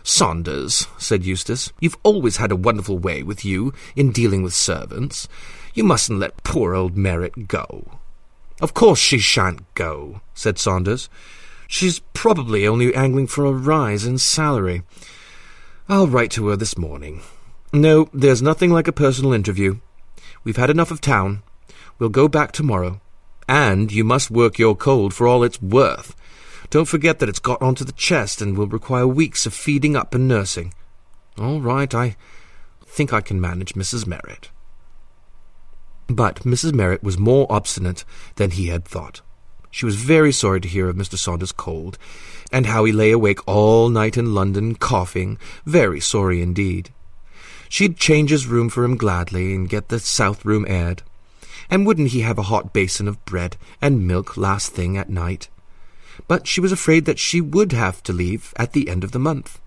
[0.04, 5.28] Saunders, said Eustace, you've always had a wonderful way with you in dealing with servants.
[5.74, 8.00] You mustn't let poor old Merritt go.
[8.62, 11.10] Of course she shan't go, said Saunders.
[11.68, 14.84] She's probably only angling for a rise in salary.
[15.88, 17.22] I'll write to her this morning.
[17.74, 19.80] No, there's nothing like a personal interview.
[20.44, 21.44] We've had enough of town.
[21.98, 23.00] We'll go back tomorrow.
[23.48, 26.16] And you must work your cold for all it's worth.
[26.72, 30.16] Don't forget that it's got onto the chest and will require weeks of feeding up
[30.16, 30.74] and nursing.
[31.38, 32.16] All right, I
[32.86, 34.08] think I can manage Mrs.
[34.08, 34.50] Merritt.
[36.08, 36.74] But Mrs.
[36.74, 38.06] Merritt was more obstinate
[38.38, 39.20] than he had thought.
[39.70, 41.18] She was very sorry to hear of Mr.
[41.18, 41.98] Saunders' cold,
[42.54, 46.94] and how he lay awake all night in London coughing, very sorry indeed.
[47.68, 51.04] She'd change his room for him gladly, and get the south room aired.
[51.70, 55.50] And wouldn't he have a hot basin of bread and milk last thing at night?
[56.28, 59.20] But she was afraid that she would have to leave at the end of the
[59.20, 59.60] month.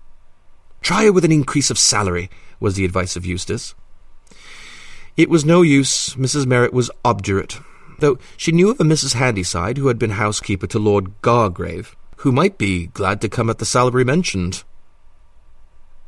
[0.81, 2.29] Try her with an increase of salary,
[2.59, 3.73] was the advice of Eustace.
[5.17, 6.15] It was no use.
[6.15, 6.45] Mrs.
[6.45, 7.59] Merritt was obdurate,
[7.99, 9.13] though she knew of a Mrs.
[9.13, 13.59] Handyside who had been housekeeper to Lord Gargrave, who might be glad to come at
[13.59, 14.63] the salary mentioned.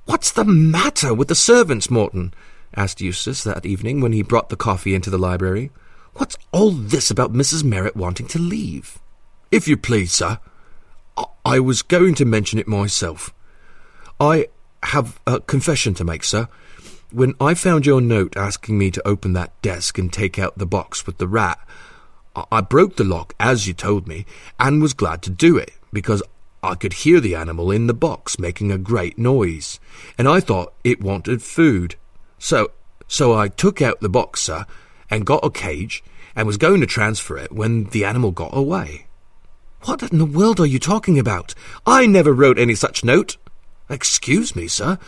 [0.06, 2.34] What's the matter with the servants, Morton?
[2.76, 5.72] asked Eustace that evening when he brought the coffee into the library.
[6.14, 7.64] What's all this about Mrs.
[7.64, 9.00] Merritt wanting to leave?
[9.50, 10.40] If you please, sir,
[11.46, 13.34] I was going to mention it myself.
[14.20, 14.48] I
[14.84, 16.50] have a confession to make, sir.
[17.12, 20.66] When I found your note asking me to open that desk and take out the
[20.66, 21.58] box with the rat,
[22.52, 24.26] I broke the lock, as you told me,
[24.60, 26.22] and was glad to do it, because
[26.62, 29.80] I could hear the animal in the box making a great noise,
[30.18, 31.96] and I thought it wanted food.
[32.38, 32.72] So,
[33.08, 34.66] so I took out the box, sir,
[35.10, 36.04] and got a cage,
[36.36, 39.07] and was going to transfer it when the animal got away.
[39.88, 41.56] What in the world are you talking about?
[41.86, 43.38] I never wrote any such note.
[43.90, 45.00] Excuse me, sir.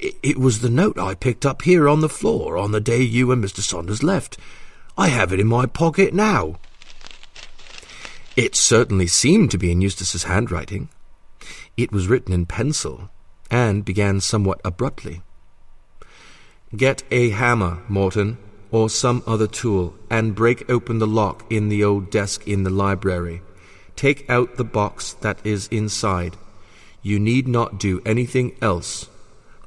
[0.00, 3.00] It, it was the note I picked up here on the floor on the day
[3.00, 3.60] you and Mr.
[3.60, 4.36] Saunders left.
[4.98, 6.58] I have it in my pocket now.
[8.36, 10.88] It certainly seemed to be in Eustace's handwriting.
[11.76, 13.10] It was written in pencil,
[13.52, 15.22] and began somewhat abruptly.
[16.76, 18.38] Get a hammer, Morton,
[18.72, 22.70] or some other tool, and break open the lock in the old desk in the
[22.70, 23.42] library.
[23.98, 26.36] Take out the box that is inside.
[27.02, 29.08] You need not do anything else.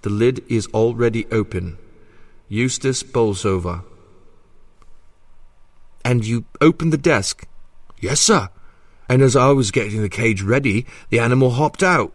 [0.03, 1.77] The lid is already open.
[2.47, 3.83] Eustace Borlsover.
[6.05, 7.45] And you opened the desk?
[7.99, 8.47] Yes, sir.
[9.09, 12.13] And as I was getting the cage ready, the animal hopped out.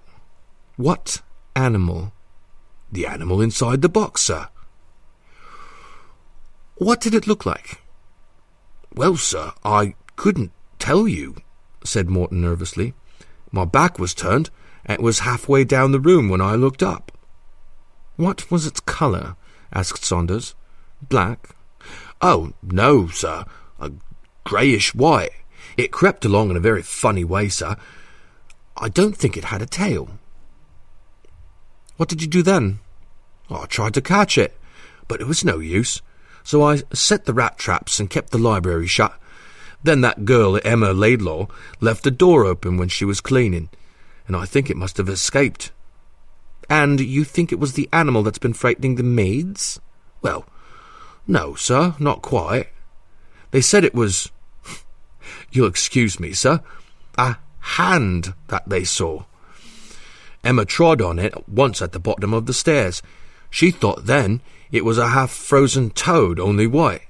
[0.76, 1.20] What
[1.54, 2.14] animal?
[2.90, 4.48] The animal inside the box, sir.
[6.76, 7.82] What did it look like?
[8.94, 11.36] Well, sir, I couldn't tell you,
[11.86, 12.94] said Morton nervously.
[13.50, 14.50] My back was turned,
[14.84, 17.12] and it was halfway down the room when I looked up.
[18.16, 19.36] What was its colour?
[19.72, 20.54] asked Saunders.
[21.02, 21.54] Black?
[22.20, 23.44] Oh, no, sir.
[23.78, 23.92] A
[24.44, 25.30] greyish white.
[25.76, 27.76] It crept along in a very funny way, sir.
[28.76, 30.18] I don't think it had a tail.
[31.96, 32.80] What did you do then?
[33.48, 34.58] Oh, I tried to catch it,
[35.08, 36.02] but it was no use.
[36.44, 39.18] So I set the rat traps and kept the library shut.
[39.82, 41.46] Then that girl, Emma Laidlaw,
[41.80, 43.68] left the door open when she was cleaning,
[44.26, 45.70] and I think it must have escaped.
[46.68, 49.80] And you think it was the animal that's been frightening the maids?
[50.22, 50.46] Well,
[51.26, 52.68] no, sir, not quite.
[53.50, 54.30] They said it was.
[55.52, 56.60] You'll excuse me, sir.
[57.16, 59.24] A hand that they saw.
[60.44, 63.02] Emma trod on it once at the bottom of the stairs.
[63.50, 67.02] She thought then it was a half frozen toad, only white.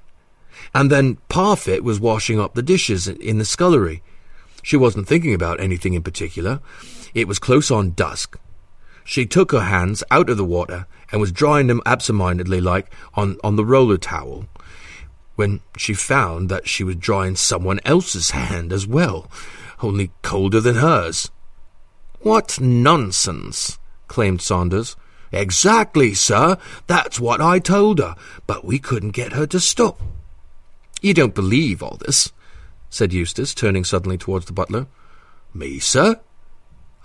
[0.75, 4.03] And then Parfit was washing up the dishes in the scullery.
[4.63, 6.61] She wasn't thinking about anything in particular.
[7.15, 8.39] It was close on dusk.
[9.05, 13.39] She took her hands out of the water and was drying them absent-mindedly like on,
[13.45, 14.47] on the roller towel
[15.37, 19.31] when she found that she was drying someone else's hand as well,
[19.83, 21.31] only colder than hers.
[22.21, 23.79] What nonsense!
[24.09, 24.97] claimed Saunders.
[25.31, 26.57] Exactly, sir.
[26.87, 30.01] That's what I told her, but we couldn't get her to stop.
[31.03, 32.33] You don't believe all this,
[32.91, 34.87] said Eustace, turning suddenly towards the butler.
[35.53, 36.21] Me, sir?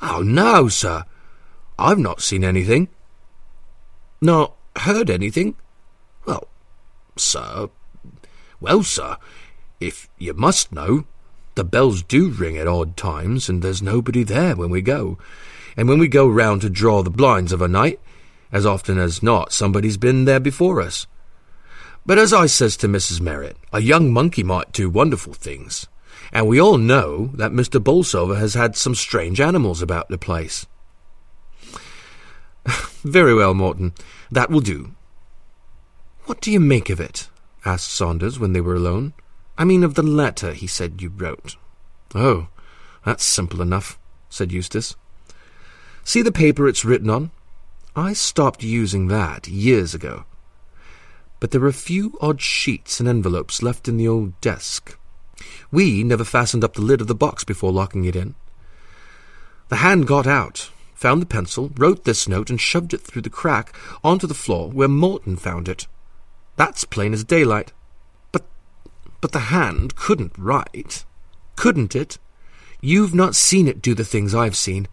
[0.01, 1.03] Oh, no, sir.
[1.77, 2.89] I've not seen anything.
[4.21, 5.55] Not heard anything?
[6.25, 6.47] Well,
[7.17, 7.69] sir.
[8.59, 9.17] Well, sir,
[9.79, 11.05] if you must know,
[11.55, 15.17] the bells do ring at odd times, and there's nobody there when we go.
[15.75, 17.99] And when we go round to draw the blinds of a night,
[18.51, 21.07] as often as not somebody's been there before us.
[22.05, 23.21] But as I says to Mrs.
[23.21, 25.87] Merritt, a young monkey might do wonderful things,
[26.31, 27.81] and we all know that Mr.
[27.81, 30.65] Borlsover has had some strange animals about the place.
[33.03, 33.93] Very well, Morton.
[34.31, 34.95] That will do.
[36.25, 37.29] What do you make of it?
[37.65, 39.13] asked Saunders when they were alone.
[39.57, 41.55] I mean of the letter he said you wrote.
[42.15, 42.47] Oh,
[43.05, 43.99] that's simple enough,
[44.29, 44.95] said Eustace.
[46.03, 47.31] See the paper it's written on?
[47.95, 50.25] I stopped using that years ago.
[51.41, 54.97] But there are a few odd sheets and envelopes left in the old desk.
[55.71, 58.35] We never fastened up the lid of the box before locking it in.
[59.69, 63.29] The hand got out, found the pencil, wrote this note, and shoved it through the
[63.31, 65.87] crack onto the floor where Morton found it.
[66.57, 67.73] That's plain as daylight.
[68.31, 68.45] But,
[69.19, 71.05] but the hand couldn't write.
[71.55, 72.19] Couldn't it?
[72.81, 74.87] You've not seen it do the things I've seen.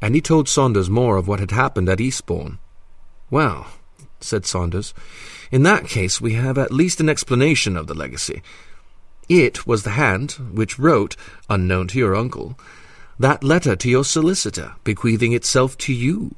[0.00, 2.60] And he told Saunders more of what had happened at Eastbourne.
[3.28, 3.66] Well,
[4.20, 4.94] said Saunders,
[5.50, 8.42] in that case we have at least an explanation of the legacy.
[9.28, 11.16] It was the hand which wrote,
[11.48, 12.58] unknown to your uncle,
[13.18, 16.34] that letter to your solicitor, bequeathing itself to you.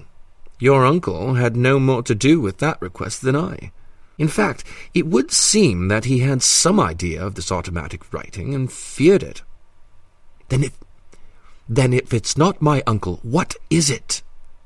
[0.58, 3.72] Your uncle had no more to do with that request than I.
[4.18, 4.62] In fact,
[4.92, 9.42] it would seem that he had some idea of this automatic writing and feared it.
[10.50, 10.78] Then if,
[11.68, 14.22] then if it's not my uncle, what is it?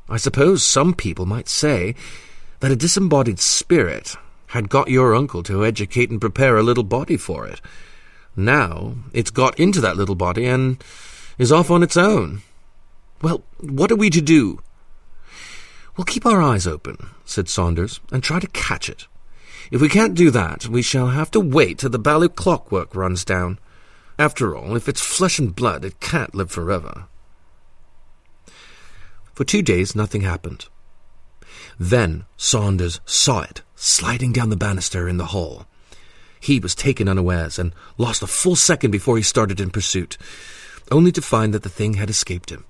[0.09, 1.95] I suppose some people might say
[2.61, 4.16] that a disembodied spirit
[4.48, 7.61] had got your uncle to educate and prepare a little body for it.
[8.36, 10.82] Now it's got into that little body and
[11.38, 12.42] is off on its own.
[13.22, 14.61] Well, what are we to do?
[15.96, 19.07] We'll keep our eyes open, said Saunders, and try to catch it.
[19.70, 23.24] If we can't do that, we shall have to wait till the Bailey clockwork runs
[23.24, 23.59] down.
[24.18, 27.07] After all, if it's flesh and blood, it can't live forever.
[29.34, 30.66] For two days nothing happened.
[31.79, 35.66] Then Saunders saw it sliding down the banister in the hall.
[36.41, 40.16] He was taken unawares and lost a full second before he started in pursuit,
[40.91, 42.64] only to find that the thing had escaped him.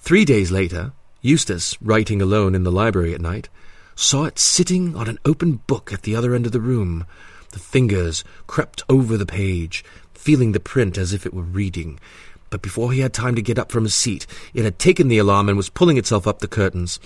[0.00, 3.48] Three days later, Eustace, writing alone in the library at night,
[3.94, 7.06] saw it sitting on an open book at the other end of the room.
[7.52, 12.00] The fingers crept over the page, feeling the print as if it were reading.
[12.50, 15.18] But before he had time to get up from his seat, it had taken the
[15.18, 16.98] alarm and was pulling itself up the curtains.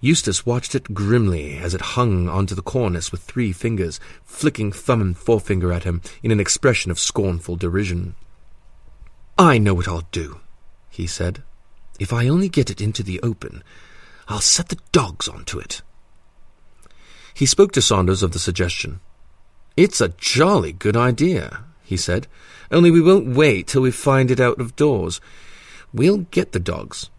[0.00, 5.00] Eustace watched it grimly as it hung onto the cornice with three fingers, flicking thumb
[5.00, 8.14] and forefinger at him in an expression of scornful derision.
[9.36, 10.40] I know what I'll do,
[10.88, 11.42] he said.
[11.98, 13.64] If I only get it into the open,
[14.28, 15.82] I'll set the dogs onto it.
[17.34, 19.00] He spoke to Saunders of the suggestion.
[19.76, 22.26] It's a jolly good idea, he said,
[22.70, 25.20] only we won't wait till we find it out of doors.
[25.92, 27.10] We'll get the dogs.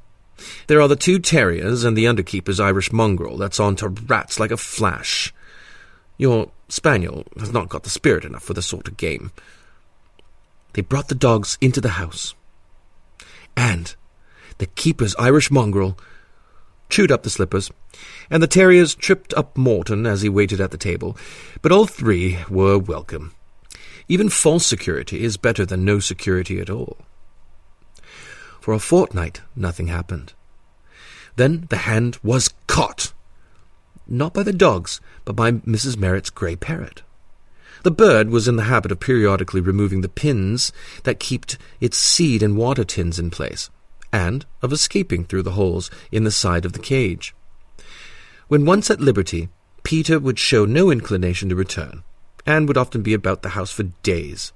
[0.67, 4.51] There are the two terriers and the underkeeper's Irish mongrel that's on to rats like
[4.51, 5.33] a flash.
[6.17, 9.31] Your spaniel has not got the spirit enough for the sort of game.
[10.73, 12.35] They brought the dogs into the house.
[13.55, 13.95] And
[14.59, 15.97] the keeper's Irish mongrel
[16.89, 17.71] chewed up the slippers,
[18.29, 21.15] and the terriers tripped up Morton as he waited at the table,
[21.61, 23.33] but all three were welcome.
[24.07, 26.97] Even false security is better than no security at all.
[28.69, 30.33] For a fortnight, nothing happened.
[31.37, 33.13] Then the hand was caught.
[34.07, 35.97] Not by the dogs, but by Mrs.
[35.97, 37.01] Merritt's grey parrot.
[37.81, 40.71] The bird was in the habit of periodically removing the pins
[41.03, 43.71] that kept its seed and water tins in place
[44.13, 47.33] and of escaping through the holes in the side of the cage.
[48.49, 49.49] When once at liberty,
[49.81, 52.03] Peter would show no inclination to return,
[52.45, 54.53] and would often be about the house for days.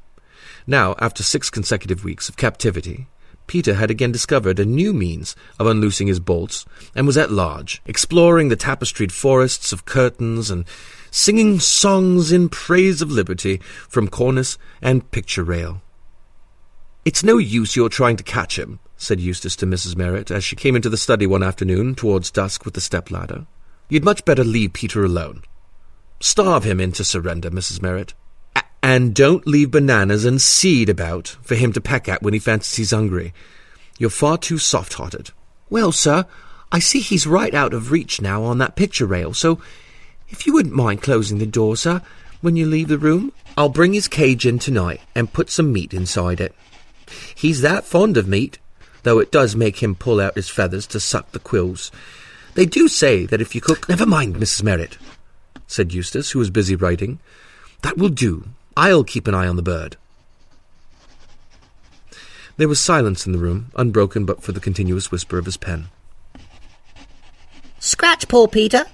[0.67, 3.07] Now, after six consecutive weeks of captivity,
[3.47, 6.65] Peter had again discovered a new means of unloosing his bolts,
[6.95, 10.65] and was at large, exploring the tapestried forests of curtains and
[11.11, 15.81] singing songs in praise of liberty from cornice and picture rail.
[17.05, 19.97] It's no use your trying to catch him, said Eustace to Mrs.
[19.97, 23.45] Merritt as she came into the study one afternoon towards dusk with the step-ladder.
[23.89, 25.43] You'd much better leave Peter alone.
[26.21, 27.81] Starve him into surrender, Mrs.
[27.81, 28.13] Merritt.
[28.83, 32.75] And don't leave bananas and seed about for him to peck at when he fancies
[32.75, 33.33] he's hungry.
[33.97, 35.31] You're far too soft-hearted.
[35.69, 36.25] Well, sir,
[36.69, 39.61] I see he's right out of reach now on that picture rail, so
[40.27, 42.01] if you wouldn't mind closing the door, sir,
[42.41, 45.93] when you leave the room, I'll bring his cage in tonight and put some meat
[45.93, 46.53] inside it.
[47.33, 48.59] He's that fond of meat,
[49.03, 51.89] though it does make him pull out his feathers to suck the quills.
[52.55, 53.87] They do say that if you cook...
[53.87, 54.63] Never mind, Mrs.
[54.63, 54.97] Merritt,
[55.67, 57.19] said Eustace, who was busy writing.
[57.83, 58.49] That will do.
[58.75, 59.97] I'll keep an eye on the bird.
[62.57, 65.87] There was silence in the room, unbroken but for the continuous whisper of his pen.
[67.79, 68.85] Scratch poor Peter,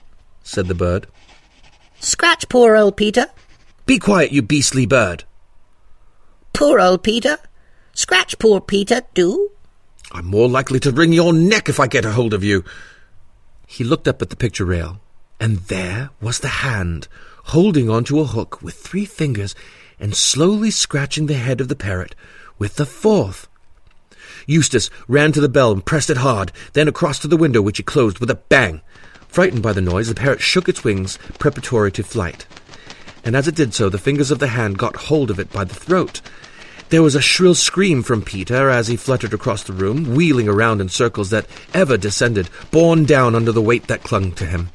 [0.43, 1.07] said the bird.
[1.99, 3.27] Scratch poor old Peter.
[3.85, 5.25] Be quiet, you beastly bird.
[6.53, 7.37] Poor old Peter.
[7.93, 9.51] Scratch poor Peter, do.
[10.11, 12.63] I'm more likely to wring your neck if I get a hold of you.
[13.67, 14.99] He looked up at the picture rail,
[15.39, 17.07] and there was the hand,
[17.45, 19.55] holding onto a hook with three fingers
[19.99, 22.15] and slowly scratching the head of the parrot
[22.57, 23.47] with the fourth.
[24.45, 27.77] Eustace ran to the bell and pressed it hard, then across to the window, which
[27.77, 28.81] he closed with a bang.
[29.27, 32.47] Frightened by the noise, the parrot shook its wings preparatory to flight.
[33.23, 35.63] And as it did so, the fingers of the hand got hold of it by
[35.63, 36.21] the throat
[36.89, 40.81] there was a shrill scream from Peter as he fluttered across the room, wheeling around
[40.81, 44.69] in circles that ever descended, borne down under the weight that clung to him.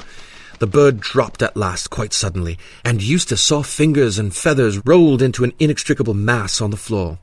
[0.65, 5.45] The bird dropped at last quite suddenly, and Eustace saw fingers and feathers rolled into
[5.45, 7.19] an inextricable mass on the floor.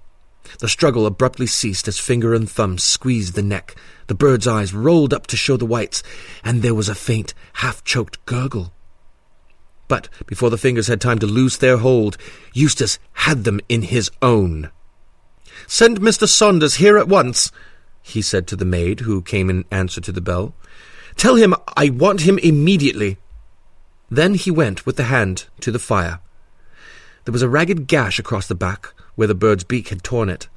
[0.60, 3.76] The struggle abruptly ceased as finger and thumb squeezed the neck.
[4.06, 6.04] The bird's eyes rolled up to show the whites,
[6.44, 8.74] and there was a faint, half-choked gurgle.
[9.88, 12.18] But before the fingers had time to loose their hold,
[12.54, 14.70] Eustace had them in his own.
[15.66, 16.28] Send Mr.
[16.28, 17.52] Saunders here at once,
[18.04, 20.54] he said to the maid who came in answer to the bell.
[21.18, 23.18] Tell him I want him immediately.
[24.12, 26.20] Then he went with the hand to the fire.
[27.24, 30.50] There was a ragged gash across the back where the bird's beak had torn it,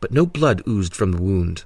[0.00, 1.62] but no blood oozed from the wound.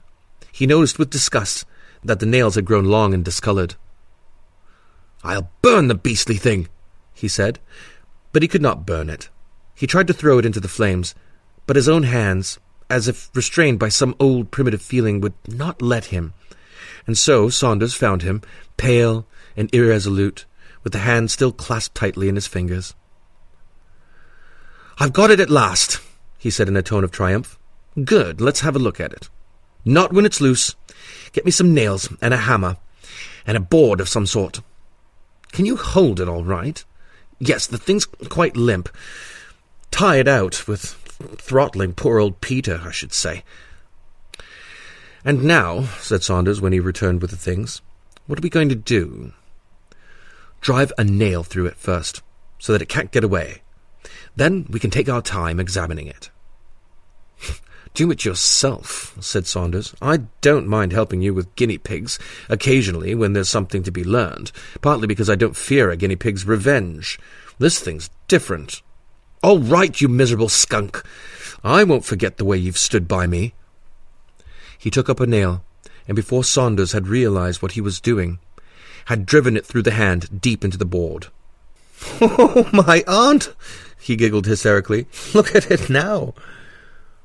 [0.53, 1.65] He noticed with disgust
[2.05, 3.77] that the nails had grown long and discoloured.
[5.25, 6.69] I'll burn the beastly thing,
[7.15, 7.59] he said,
[8.33, 9.31] but he could not burn it.
[9.75, 11.15] He tried to throw it into the flames,
[11.67, 12.59] but his own hands,
[12.91, 16.35] as if restrained by some old primitive feeling, would not let him.
[17.07, 18.43] And so Saunders found him,
[18.77, 19.27] pale
[19.57, 20.45] and irresolute,
[20.83, 22.95] with the hand still clasped tightly in his fingers.
[24.99, 26.01] I've got it at last,
[26.39, 27.59] he said in a tone of triumph.
[28.05, 29.29] Good, let's have a look at it.
[29.85, 30.75] Not when it's loose.
[31.33, 32.77] Get me some nails and a hammer,
[33.47, 34.61] and a board of some sort.
[35.53, 36.85] Can you hold it all right?
[37.41, 38.89] yes, the thing's quite limp.
[39.91, 40.83] Tired out with
[41.39, 43.43] throttling poor old Peter, I should say.
[45.25, 47.83] And now, said Saunders when he returned with the things,
[48.27, 49.33] what are we going to do?
[50.61, 52.23] Drive a nail through it first,
[52.59, 53.63] so that it can't get away.
[54.37, 56.31] Then we can take our time examining it.
[57.95, 59.95] Do it yourself, said Saunders.
[60.01, 64.53] I don't mind helping you with guinea pigs occasionally when there's something to be learned,
[64.81, 67.19] partly because I don't fear a guinea pig's revenge.
[67.59, 68.83] This thing's different.
[69.43, 71.03] All right, you miserable skunk.
[71.65, 73.55] I won't forget the way you've stood by me.
[74.79, 75.65] He took up a nail,
[76.07, 78.39] and before Saunders had realized what he was doing,
[79.11, 81.27] had driven it through the hand deep into the board.
[82.23, 83.53] Oh, my aunt!
[84.01, 85.09] he giggled hysterically.
[85.35, 86.33] Look at it now!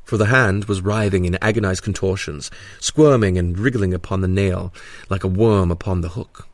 [0.04, 4.74] For the hand was writhing in agonized contortions, squirming and wriggling upon the nail
[5.10, 6.48] like a worm upon the hook.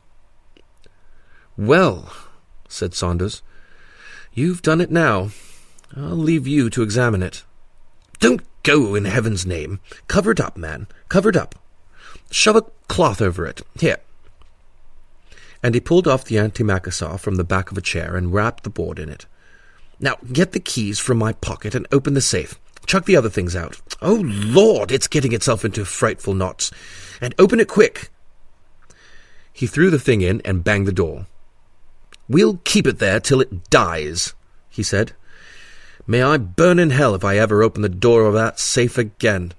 [1.56, 2.12] Well,
[2.68, 3.40] said Saunders,
[4.34, 5.30] you've done it now.
[5.96, 7.42] I'll leave you to examine it.
[8.20, 9.80] Don't go in heaven's name.
[10.08, 10.88] Cover it up, man.
[11.08, 11.54] Cover it up.
[12.30, 13.62] Shove a cloth over it.
[13.80, 13.98] Here.
[15.62, 18.70] And he pulled off the antimacassar from the back of a chair and wrapped the
[18.70, 19.26] board in it.
[20.00, 22.58] Now get the keys from my pocket and open the safe.
[22.86, 23.80] Chuck the other things out.
[24.00, 26.72] Oh, Lord, it's getting itself into frightful knots.
[27.20, 28.10] And open it quick.
[29.52, 31.26] He threw the thing in and banged the door.
[32.28, 34.34] We'll keep it there till it dies,
[34.68, 35.12] he said.
[36.06, 39.52] May I burn in hell if I ever open the door of that safe again.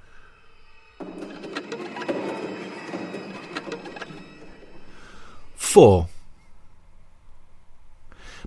[5.74, 6.08] Four.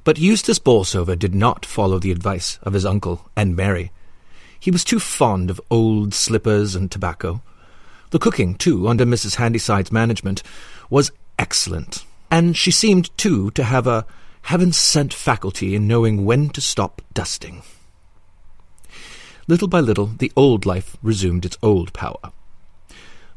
[0.04, 3.90] But Eustace Borlsover did not follow the advice of his uncle and marry.
[4.60, 7.42] He was too fond of old slippers and tobacco.
[8.10, 9.34] The cooking, too, under Mrs.
[9.34, 10.44] Handyside's management,
[10.88, 14.06] was excellent, and she seemed, too, to have a
[14.42, 17.62] heaven-sent faculty in knowing when to stop dusting.
[19.48, 22.30] Little by little, the old life resumed its old power.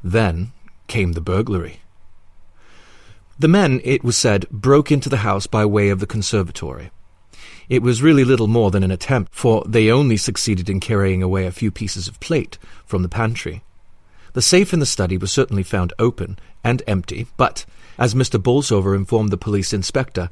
[0.03, 0.51] Then
[0.85, 1.81] came the burglary.
[3.39, 6.91] The men, it was said, broke into the house by way of the conservatory.
[7.69, 11.45] It was really little more than an attempt, for they only succeeded in carrying away
[11.45, 13.63] a few pieces of plate from the pantry.
[14.33, 17.65] The safe in the study was certainly found open and empty, but,
[17.97, 18.41] as Mr.
[18.41, 20.29] Borlsover informed the police inspector,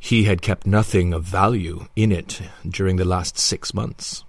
[0.00, 4.24] he had kept nothing of value in it during the last six months.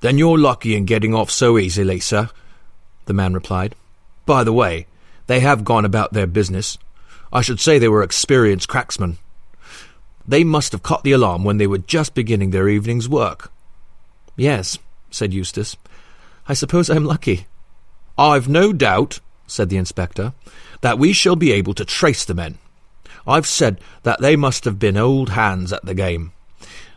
[0.00, 2.28] Then you're lucky in getting off so easily, sir,
[3.06, 3.74] the man replied.
[4.26, 4.86] By the way,
[5.26, 6.78] they have gone about their business.
[7.32, 9.16] I should say they were experienced cracksmen.
[10.26, 13.52] They must have caught the alarm when they were just beginning their evening's work.
[14.36, 14.78] Yes,
[15.10, 15.76] said Eustace.
[16.48, 17.46] I suppose I'm lucky.
[18.16, 20.32] I've no doubt, said the inspector,
[20.80, 22.58] that we shall be able to trace the men.
[23.26, 26.32] I've said that they must have been old hands at the game.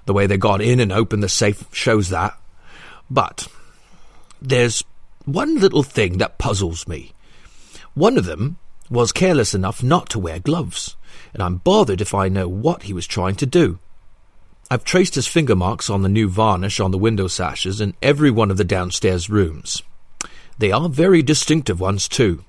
[0.06, 2.38] The way they got in and opened the safe shows that.
[3.10, 3.48] But
[4.42, 4.84] there's
[5.26, 7.14] one little thing that puzzles me.
[7.98, 8.58] One of them
[8.92, 10.96] was careless enough not to wear gloves,
[11.34, 13.80] and I'm bothered if I know what he was trying to do.
[14.70, 18.30] I've traced his finger marks on the new varnish on the window sashes in every
[18.30, 19.82] one of the downstairs rooms.
[20.60, 22.44] They are very distinctive ones, too.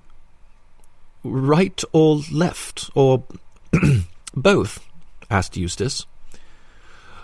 [1.24, 3.24] Right or left, or
[4.34, 4.84] both?
[5.30, 6.04] asked Eustace.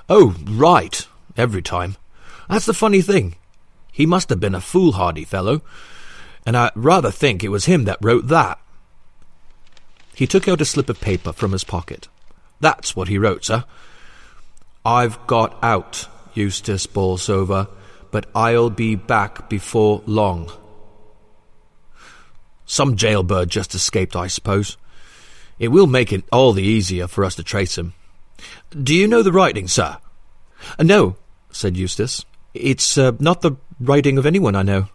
[0.08, 1.06] Oh, right,
[1.36, 1.96] every time.
[2.48, 3.36] That's the funny thing.
[3.92, 5.60] He must have been a foolhardy fellow,
[6.46, 8.58] and I rather think it was him that wrote that.
[10.14, 12.08] He took out a slip of paper from his pocket.
[12.60, 13.64] That's what he wrote, sir.
[14.84, 17.68] I've got out, Eustace Borlsover,
[18.10, 20.52] but I'll be back before long.
[22.66, 24.76] Some jailbird just escaped, I suppose.
[25.58, 27.94] It will make it all the easier for us to trace him.
[28.70, 29.98] Do you know the writing, sir?
[30.78, 31.16] Uh, no,
[31.50, 32.24] said Eustace.
[32.52, 34.88] It's uh, not the writing of anyone I know.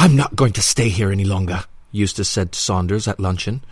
[0.00, 3.64] I'm not going to stay here any longer, Eustace said to Saunders at luncheon.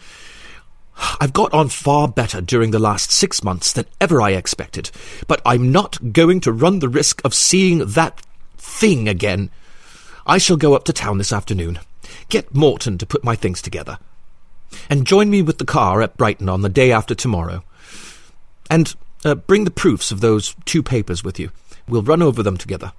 [1.20, 4.91] I've got on far better during the last six months than ever I expected,
[5.29, 8.20] but I'm not going to run the risk of seeing that
[8.57, 9.51] thing again.
[10.27, 11.79] I shall go up to town this afternoon,
[12.29, 14.01] get Morton to put my things together,
[14.91, 17.62] and join me with the car at Brighton on the day after tomorrow.
[18.68, 18.93] And
[19.24, 21.53] uh, bring the proofs of those two papers with you.
[21.87, 22.93] We'll run over them together.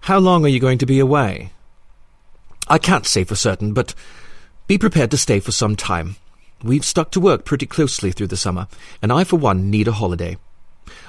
[0.00, 1.52] How long are you going to be away?
[2.68, 3.94] I can't say for certain, but
[4.66, 6.16] be prepared to stay for some time.
[6.62, 8.66] We've stuck to work pretty closely through the summer,
[9.00, 10.36] and I, for one, need a holiday.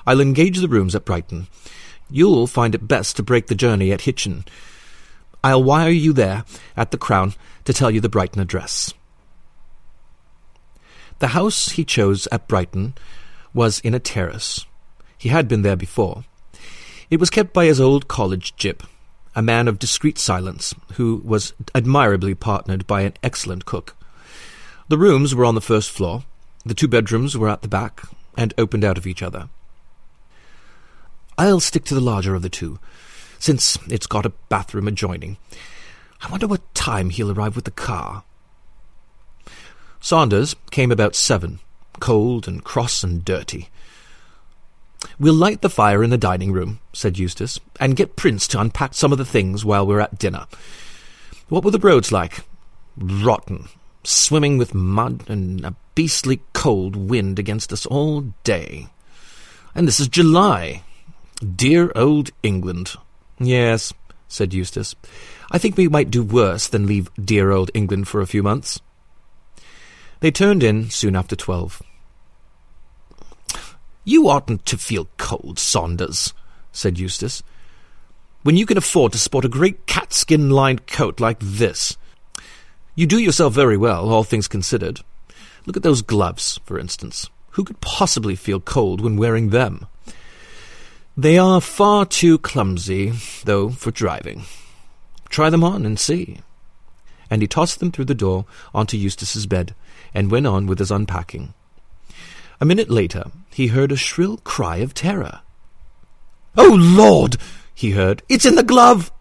[0.05, 1.47] I'll engage the rooms at Brighton.
[2.09, 4.45] You'll find it best to break the journey at Hitchin.
[5.43, 6.45] I'll wire you there,
[6.75, 7.33] at the Crown,
[7.65, 8.93] to tell you the Brighton address.
[11.19, 12.93] The house he chose at Brighton
[13.53, 14.65] was in a terrace.
[15.17, 16.25] He had been there before.
[17.09, 18.85] It was kept by his old college gyp,
[19.37, 23.95] a man of discreet silence, who was admirably partnered by an excellent cook.
[24.87, 26.23] The rooms were on the first floor,
[26.65, 28.01] the two bedrooms were at the back,
[28.35, 29.47] and opened out of each other.
[31.37, 32.79] I'll stick to the larger of the two,
[33.37, 35.37] since it's got a bathroom adjoining.
[36.19, 38.23] I wonder what time he'll arrive with the car.
[39.99, 41.59] Saunders came about seven,
[41.99, 43.69] cold and cross and dirty.
[45.19, 48.93] We'll light the fire in the dining room, said Eustace, and get Prince to unpack
[48.93, 50.47] some of the things while we're at dinner.
[51.49, 52.45] What were the roads like?
[52.97, 53.69] Rotten,
[54.03, 58.87] swimming with mud and a beastly cold wind against us all day.
[59.75, 60.83] And this is July.
[61.55, 62.95] Dear old England.
[63.39, 63.93] Yes,
[64.27, 64.95] said Eustace.
[65.51, 68.81] I think we might do worse than leave dear old England for a few months.
[70.19, 71.81] They turned in soon after twelve.
[74.07, 76.33] You oughtn't to feel cold, Saunders,
[76.71, 77.43] said Eustace,
[78.41, 81.97] when you can afford to sport a great catskin lined coat like this.
[82.95, 85.01] You do yourself very well, all things considered.
[85.65, 87.29] Look at those gloves, for instance.
[87.51, 89.87] Who could possibly feel cold when wearing them?
[91.17, 93.11] They are far too clumsy,
[93.43, 94.45] though, for driving.
[95.27, 96.39] Try them on and see.
[97.29, 99.75] And he tossed them through the door onto Eustace's bed,
[100.13, 101.53] and went on with his unpacking.
[102.59, 105.41] A minute later, he heard a shrill cry of terror.
[106.57, 107.37] Oh, Lord!
[107.73, 108.23] he heard.
[108.27, 109.11] It's in the glove!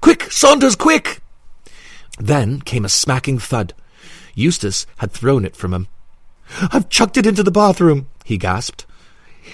[0.00, 1.22] Quick, Saunders, quick!
[2.18, 3.72] Then came a smacking thud.
[4.34, 5.88] Eustace had thrown it from him.
[6.72, 8.84] I've chucked it into the bathroom, he gasped.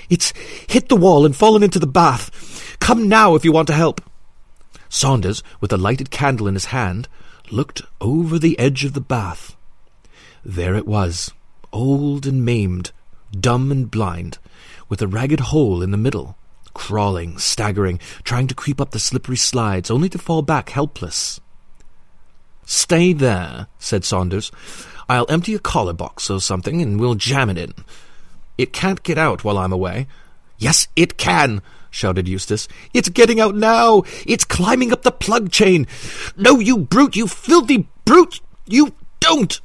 [0.08, 0.32] It's
[0.68, 2.76] hit the wall and fallen into the bath.
[2.80, 4.00] Come now if you want to help.
[4.88, 7.08] Saunders, with a lighted candle in his hand,
[7.50, 9.56] looked over the edge of the bath.
[10.44, 11.32] There it was,
[11.72, 12.90] old and maimed,
[13.38, 14.38] dumb and blind,
[14.88, 16.36] with a ragged hole in the middle,
[16.74, 21.40] crawling, staggering, trying to creep up the slippery slides, only to fall back helpless.
[22.64, 24.52] Stay there, said Saunders.
[25.08, 27.74] I'll empty a collar box or something, and we'll jam it in.
[28.56, 30.06] It can't get out while I'm away.
[30.58, 32.68] Yes, it can, shouted Eustace.
[32.94, 34.02] It's getting out now.
[34.26, 35.86] It's climbing up the plug chain.
[36.36, 39.60] No, you brute, you filthy brute, you don't.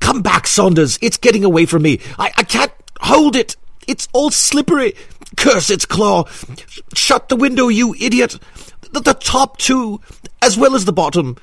[0.00, 0.98] Come back, Saunders.
[1.00, 2.00] It's getting away from me.
[2.18, 3.56] I, I can't hold it.
[3.86, 4.94] It's all slippery.
[5.36, 6.24] Curse its claw.
[6.94, 8.38] Shut the window, you idiot.
[8.92, 10.00] The, the top too,
[10.42, 11.36] as well as the bottom.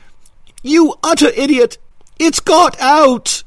[0.63, 1.77] You utter idiot.
[2.19, 3.43] It's got out.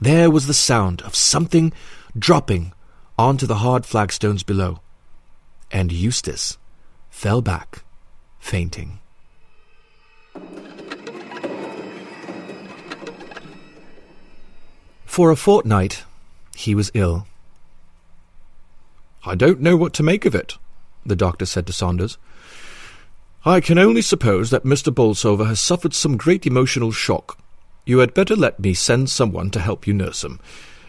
[0.00, 1.72] There was the sound of something
[2.18, 2.72] dropping
[3.18, 4.80] onto the hard flagstones below,
[5.72, 6.56] and Eustace
[7.10, 7.82] fell back,
[8.38, 9.00] fainting.
[15.18, 16.04] For a fortnight,
[16.54, 17.26] he was ill.
[19.26, 20.56] I don't know what to make of it,
[21.04, 22.18] the doctor said to Saunders.
[23.44, 24.94] I can only suppose that Mr.
[24.94, 27.36] Borlsover has suffered some great emotional shock.
[27.84, 30.38] You had better let me send someone to help you nurse him,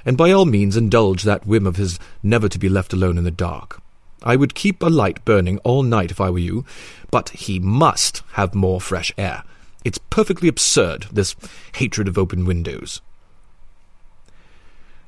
[0.06, 3.24] and by all means indulge that whim of his never to be left alone in
[3.24, 3.82] the dark.
[4.22, 6.66] I would keep a light burning all night if I were you,
[7.10, 9.44] but he must have more fresh air.
[9.84, 11.36] It's perfectly absurd, this
[11.74, 13.02] hatred of open windows.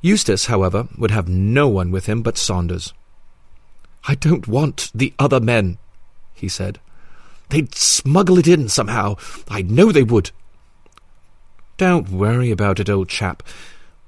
[0.01, 2.93] Eustace, however, would have no one with him but Saunders.
[4.07, 5.77] I don't want the other men,
[6.33, 6.79] he said.
[7.49, 9.17] They'd smuggle it in somehow.
[9.49, 10.31] I know they would.
[11.77, 13.43] Don't worry about it, old chap.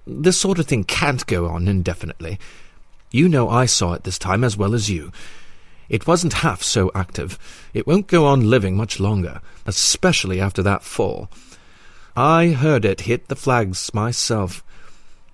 [0.08, 2.40] This sort of thing can't go on indefinitely.
[3.12, 5.12] You know I saw it this time as well as you.
[5.90, 7.38] It wasn't half so active.
[7.74, 11.30] It won't go on living much longer, especially after that fall.
[12.16, 14.64] I heard it hit the flags myself.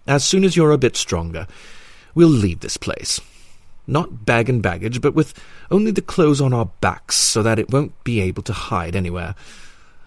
[0.09, 1.45] As soon as you're a bit stronger,
[2.15, 3.21] we'll leave this place.
[3.85, 5.35] Not bag and baggage, but with
[5.69, 9.35] only the clothes on our backs so that it won't be able to hide anywhere.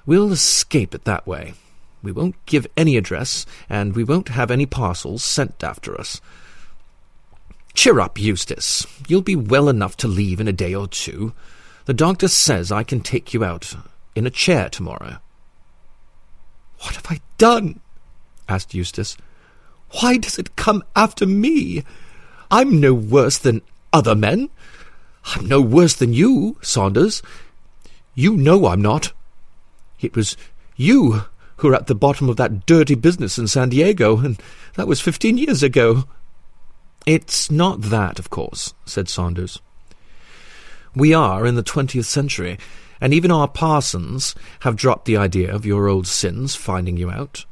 [0.05, 1.55] We'll escape it that way.
[2.03, 6.21] We won't give any address, and we won't have any parcels sent after us.
[7.75, 8.85] Cheer up, Eustace.
[9.07, 11.33] You'll be well enough to leave in a day or two.
[11.85, 13.77] The doctor says I can take you out
[14.17, 15.19] in a chair tomorrow.
[16.81, 17.79] What have I done?
[18.49, 19.17] asked Eustace.
[20.01, 21.85] Why does it come after me?
[22.51, 23.63] I'm no worse than
[23.93, 24.51] other men.
[25.25, 27.23] I'm no worse than you, Saunders.
[28.15, 29.13] You know I'm not.
[30.01, 30.37] It was
[30.77, 31.23] you
[31.57, 34.41] who were at the bottom of that dirty business in San Diego, and
[34.75, 36.05] that was fifteen years ago.
[37.07, 39.61] It's not that, of course, said Saunders.
[40.95, 42.59] We are in the twentieth century,
[43.01, 47.45] and even our parsons have dropped the idea of your old sins finding you out.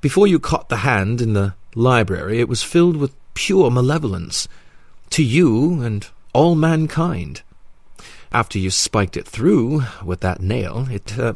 [0.00, 4.46] Before you caught the hand in the library, it was filled with pure malevolence
[5.10, 7.42] to you and all mankind.
[8.30, 11.34] After you spiked it through with that nail, it uh,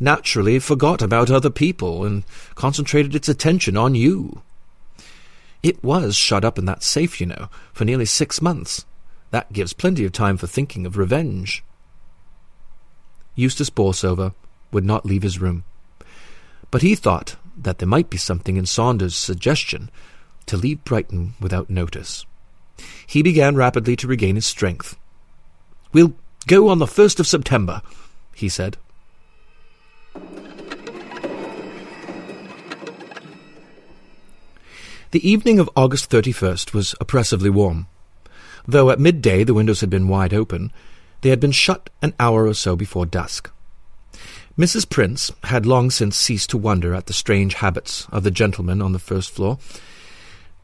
[0.00, 4.40] naturally forgot about other people and concentrated its attention on you.
[5.62, 8.86] It was shut up in that safe, you know, for nearly six months.
[9.32, 11.62] That gives plenty of time for thinking of revenge.
[13.34, 14.32] Eustace Borlsover
[14.72, 15.64] would not leave his room,
[16.70, 19.90] but he thought that there might be something in Saunders' suggestion
[20.46, 22.24] to leave Brighton without notice.
[23.06, 24.96] He began rapidly to regain his strength.
[25.92, 26.14] We'll
[26.46, 27.82] go on the first of September,
[28.34, 28.76] he said.
[35.10, 37.86] The evening of August 31st was oppressively warm.
[38.66, 40.70] Though at midday the windows had been wide open,
[41.22, 43.50] they had been shut an hour or so before dusk.
[44.58, 44.90] Mrs.
[44.90, 48.90] Prince had long since ceased to wonder at the strange habits of the gentlemen on
[48.90, 49.58] the first floor.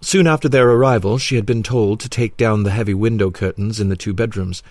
[0.01, 3.79] Soon after their arrival, she had been told to take down the heavy window curtains
[3.79, 4.65] in the two bedrooms,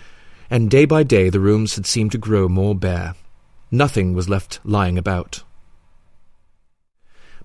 [0.50, 3.14] and day by day the rooms had seemed to grow more bare.
[3.70, 5.42] Nothing was left lying about.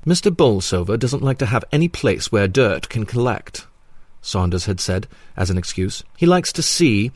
[0.06, 0.36] Mr.
[0.36, 3.68] Borlsover doesn't like to have any place where dirt can collect,
[4.22, 5.08] Saunders had said
[5.38, 6.04] as an excuse.
[6.18, 7.12] He likes to see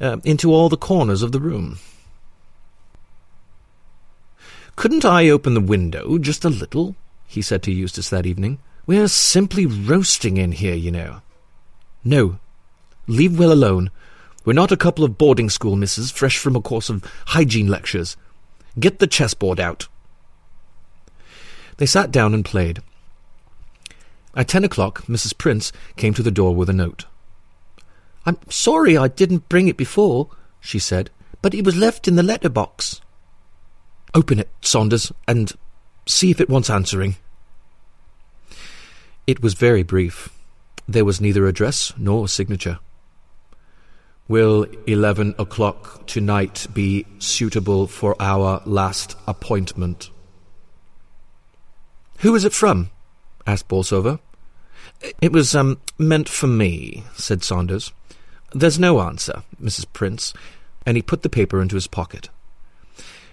[0.00, 1.78] uh, into all the corners of the room.
[4.76, 6.96] Couldn't I open the window just a little?
[7.26, 8.58] he said to Eustace that evening.
[8.86, 11.22] We're simply roasting in here, you know.
[12.04, 12.38] No.
[13.06, 13.90] Leave Will alone.
[14.44, 18.16] We're not a couple of boarding school misses fresh from a course of hygiene lectures.
[18.78, 19.88] Get the chessboard out.
[21.76, 22.82] They sat down and played.
[24.34, 25.36] At ten o'clock, Mrs.
[25.36, 27.04] Prince came to the door with a note.
[28.24, 31.10] I'm sorry I didn't bring it before, she said,
[31.42, 33.01] but it was left in the letter box.
[34.14, 35.52] Open it, Saunders, and
[36.06, 37.16] see if it wants answering.
[39.26, 40.28] It was very brief.
[40.86, 42.78] There was neither address nor signature.
[44.28, 50.10] Will eleven o'clock tonight be suitable for our last appointment?
[52.18, 52.90] Who is it from?
[53.46, 54.20] asked Borlsover.
[55.20, 57.92] It was um, meant for me, said Saunders.
[58.52, 59.86] There's no answer, Mrs.
[59.92, 60.32] Prince,
[60.86, 62.28] and he put the paper into his pocket.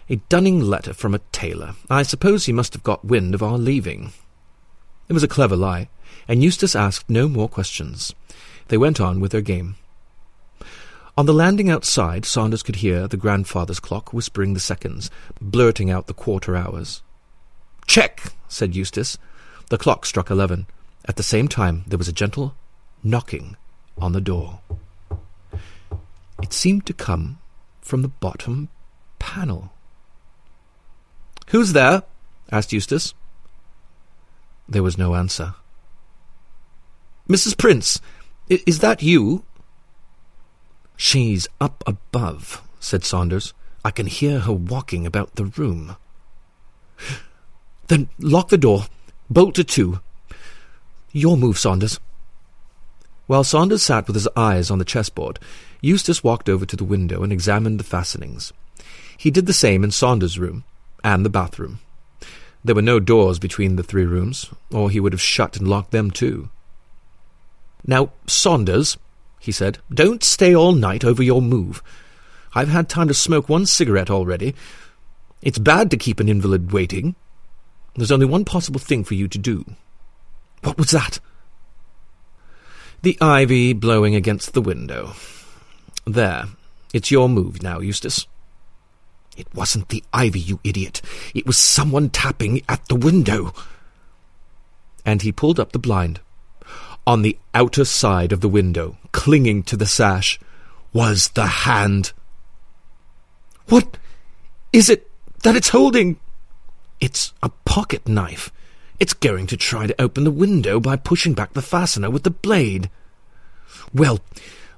[0.10, 1.76] A dunning letter from a tailor.
[1.90, 4.12] I suppose he must have got wind of our leaving.
[5.08, 5.88] It was a clever lie,
[6.28, 8.16] and Eustace asked no more questions.
[8.70, 9.76] They went on with their game.
[11.16, 16.08] On the landing outside, Saunders could hear the grandfather's clock whispering the seconds, blurting out
[16.08, 17.04] the quarter hours.
[17.86, 19.18] Check, said Eustace.
[19.70, 20.66] The clock struck eleven.
[21.06, 22.56] At the same time, there was a gentle
[23.04, 23.58] knocking
[23.98, 24.62] on the door.
[26.42, 27.38] It seemed to come
[27.82, 28.70] from the bottom
[29.20, 29.72] panel.
[31.50, 32.04] Who's there?
[32.52, 33.14] asked Eustace.
[34.68, 35.56] There was no answer.
[37.28, 37.58] Mrs.
[37.58, 38.00] Prince,
[38.50, 39.44] is that you?
[40.96, 43.54] She's up above, said Saunders.
[43.84, 45.96] I can hear her walking about the room.
[47.88, 48.86] Then lock the door.
[49.30, 50.02] Bolt it to.
[51.12, 52.00] Your move, Saunders.
[53.26, 55.40] While Saunders sat with his eyes on the chessboard,
[55.82, 58.54] Eustace walked over to the window and examined the fastenings.
[59.18, 60.64] He did the same in Saunders' room
[61.04, 61.80] and the bathroom.
[62.64, 65.92] There were no doors between the three rooms, or he would have shut and locked
[65.92, 66.50] them too.
[67.86, 68.98] Now, Saunders,
[69.40, 71.82] he said, don't stay all night over your move.
[72.54, 74.56] I've had time to smoke one cigarette already.
[75.42, 77.16] It's bad to keep an invalid waiting.
[77.96, 79.66] There's only one possible thing for you to do.
[80.64, 81.20] What was that?
[83.02, 85.14] The ivy blowing against the window.
[86.06, 86.46] There.
[86.94, 88.28] It's your move now, Eustace.
[89.40, 91.02] It wasn't the ivy, you idiot.
[91.34, 93.54] It was someone tapping at the window.
[95.06, 96.20] And he pulled up the blind.
[97.08, 100.40] On the outer side of the window, clinging to the sash,
[100.92, 102.12] was the hand.
[103.70, 103.98] What
[104.74, 105.10] is it
[105.44, 106.20] that it's holding?
[107.00, 108.52] It's a pocket knife.
[109.00, 112.30] It's going to try to open the window by pushing back the fastener with the
[112.30, 112.90] blade.
[113.94, 114.20] Well,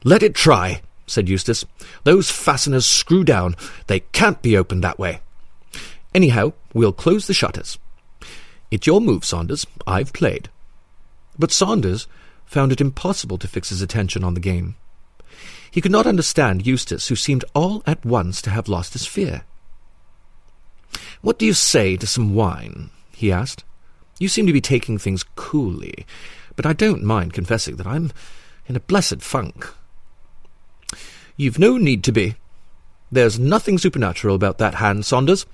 [0.04, 0.82] let it try,
[1.12, 1.66] said Eustace.
[2.04, 3.56] Those fasteners screw down.
[3.88, 5.22] They can't be opened that way.
[6.14, 7.78] Anyhow, we'll close the shutters.
[8.70, 9.68] It's your move, Saunders.
[9.86, 10.50] I've played.
[11.38, 12.08] But Saunders
[12.46, 14.76] found it impossible to fix his attention on the game.
[15.70, 19.44] He could not understand Eustace, who seemed all at once to have lost his fear.
[21.22, 22.90] What do you say to some wine?
[23.12, 23.64] he asked.
[24.20, 26.06] You seem to be taking things coolly,
[26.56, 28.12] but I don't mind confessing that I'm
[28.68, 29.74] in a blessed funk.
[31.42, 32.36] You've no need to be.
[33.12, 35.48] There's nothing supernatural about that hand, Saunders.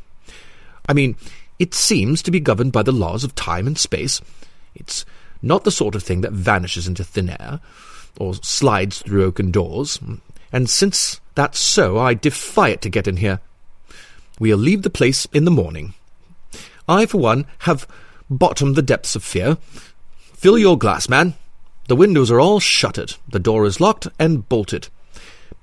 [0.90, 1.16] I mean,
[1.60, 4.22] It seems to be governed by the laws of time and space.
[4.76, 5.06] It's
[5.42, 7.60] not the sort of thing that vanishes into thin air,
[8.20, 10.00] or slides through oaken doors,
[10.52, 13.40] and since that's so, I defy it to get in here.
[14.40, 15.94] We'll leave the place in the morning.
[16.88, 17.88] I, for one, have
[18.30, 19.58] bottomed the depths of fear.
[20.34, 21.36] Fill your glass, man.
[21.88, 24.90] The windows are all shuttered, the door is locked and bolted.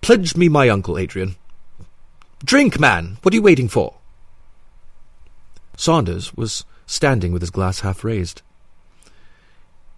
[0.04, 1.34] Pledge me my uncle, Adrian.
[2.44, 3.16] Drink, man!
[3.22, 3.94] What are you waiting for?
[5.78, 8.42] Saunders was standing with his glass half raised.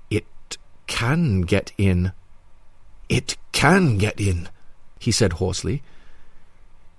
[0.09, 0.25] It
[0.87, 2.13] can get in.
[3.09, 4.49] It can get in,
[5.01, 5.83] he said hoarsely.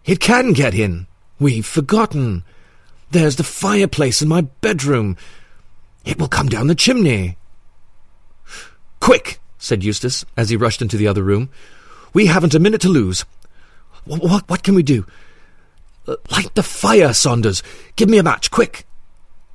[0.04, 1.08] It can get in.
[1.40, 2.44] We've forgotten.
[3.12, 5.16] There's the fireplace in my bedroom.
[6.04, 7.38] It will come down the chimney.
[9.00, 11.50] Quick, said Eustace, as he rushed into the other room.
[12.14, 13.26] We haven't a minute to lose.
[14.06, 15.06] What, what, what can we do?
[16.32, 17.62] Light the fire, Saunders.
[17.96, 18.86] Give me a match, quick.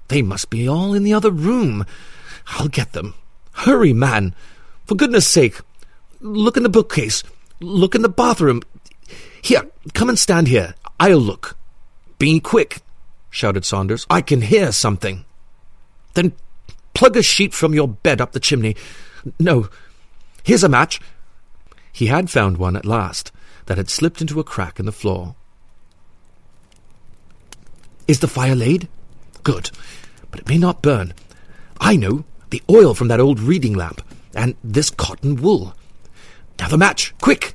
[0.08, 1.86] They must be all in the other room.
[2.48, 3.14] I'll get them.
[3.52, 4.34] Hurry, man.
[4.86, 5.60] For goodness sake.
[6.20, 7.22] Look in the bookcase.
[7.60, 8.62] Look in the bathroom.
[9.40, 9.62] Here,
[9.94, 10.74] come and stand here.
[11.00, 11.56] I'll look.
[12.18, 12.80] Be quick,
[13.30, 14.06] shouted Saunders.
[14.08, 15.24] I can hear something.
[16.14, 16.32] Then
[16.94, 18.76] plug a sheet from your bed up the chimney.
[19.40, 19.68] No.
[20.44, 21.00] Here's a match.
[21.92, 23.30] He had found one at last
[23.66, 25.34] that had slipped into a crack in the floor.
[28.08, 28.88] Is the fire laid?
[29.44, 29.70] Good.
[30.30, 31.14] But it may not burn.
[31.80, 32.24] I know.
[32.50, 34.02] The oil from that old reading lamp.
[34.34, 35.74] And this cotton wool.
[36.58, 37.14] Now the match.
[37.20, 37.54] Quick!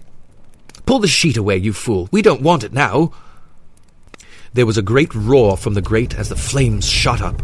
[0.86, 2.08] Pull the sheet away, you fool.
[2.12, 3.12] We don't want it now.
[4.54, 7.42] There was a great roar from the grate as the flames shot up.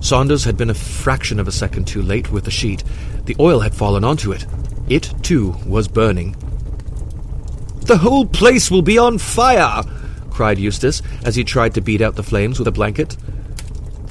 [0.00, 2.84] Saunders had been a fraction of a second too late with the sheet.
[3.24, 4.46] The oil had fallen onto it.
[4.88, 6.36] It, too, was burning.
[7.82, 9.82] The whole place will be on fire!
[10.30, 13.16] cried Eustace as he tried to beat out the flames with a blanket.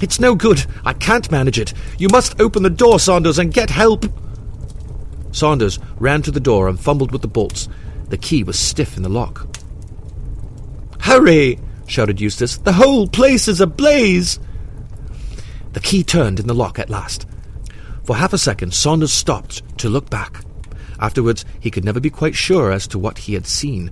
[0.01, 0.65] It's no good.
[0.83, 1.73] I can't manage it.
[1.97, 4.05] You must open the door, Saunders, and get help.
[5.31, 7.69] Saunders ran to the door and fumbled with the bolts.
[8.09, 9.47] The key was stiff in the lock.
[10.99, 11.59] Hurry!
[11.87, 12.57] shouted Eustace.
[12.57, 14.39] The whole place is ablaze!
[15.73, 17.27] The key turned in the lock at last.
[18.05, 20.43] For half a second, Saunders stopped to look back.
[20.99, 23.91] Afterwards, he could never be quite sure as to what he had seen,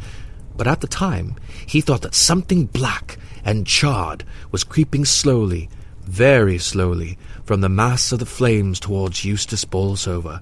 [0.55, 1.35] but at the time
[1.65, 5.69] he thought that something black and charred was creeping slowly,
[6.01, 10.41] very slowly, from the mass of the flames towards Eustace Borlsover.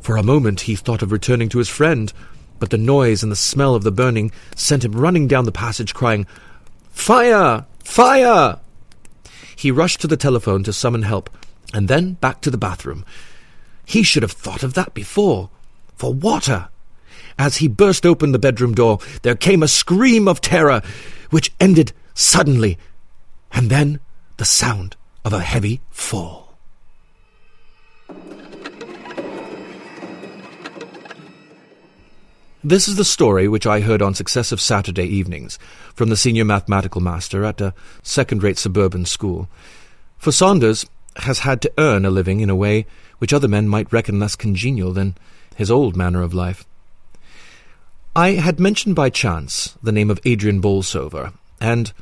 [0.00, 2.12] For a moment he thought of returning to his friend,
[2.58, 5.94] but the noise and the smell of the burning sent him running down the passage,
[5.94, 6.26] crying,
[6.90, 7.66] Fire!
[7.82, 8.60] Fire!
[9.56, 11.30] He rushed to the telephone to summon help,
[11.74, 13.04] and then back to the bathroom.
[13.84, 15.50] He should have thought of that before.
[16.02, 16.68] For water!
[17.38, 20.82] As he burst open the bedroom door, there came a scream of terror,
[21.30, 22.76] which ended suddenly,
[23.52, 24.00] and then
[24.36, 26.56] the sound of a heavy fall.
[32.64, 35.56] This is the story which I heard on successive Saturday evenings
[35.94, 39.48] from the senior mathematical master at a second-rate suburban school.
[40.18, 40.84] For Saunders
[41.18, 42.86] has had to earn a living in a way
[43.18, 45.14] which other men might reckon less congenial than
[45.56, 46.64] his old manner of life.
[48.14, 51.92] I had mentioned by chance the name of Adrian Borlsover, and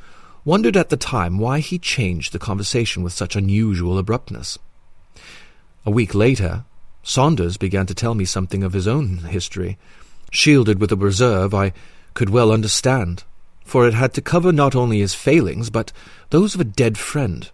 [0.43, 4.57] wondered at the time why he changed the conversation with such unusual abruptness.
[5.85, 6.65] A week later,
[7.03, 9.77] Saunders began to tell me something of his own history,
[10.31, 11.73] shielded with a reserve I
[12.13, 13.23] could well understand,
[13.65, 15.91] for it had to cover not only his failings, but
[16.29, 17.49] those of a dead friend.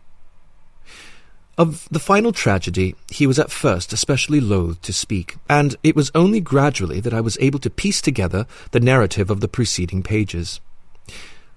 [1.58, 6.12] Of the final tragedy he was at first especially loath to speak, and it was
[6.14, 10.62] only gradually that I was able to piece together the narrative of the preceding pages.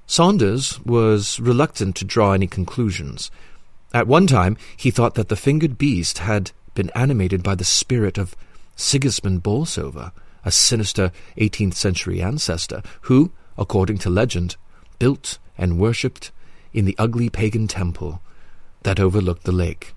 [0.07, 3.31] Saunders was reluctant to draw any conclusions.
[3.93, 8.17] At one time he thought that the fingered beast had been animated by the spirit
[8.17, 8.35] of
[8.77, 10.13] Sigismund Borlsover,
[10.47, 14.57] a sinister eighteenth century ancestor, who, according to legend,
[14.99, 16.33] built and worshipped
[16.73, 18.23] in the ugly pagan temple
[18.83, 19.95] that overlooked the lake.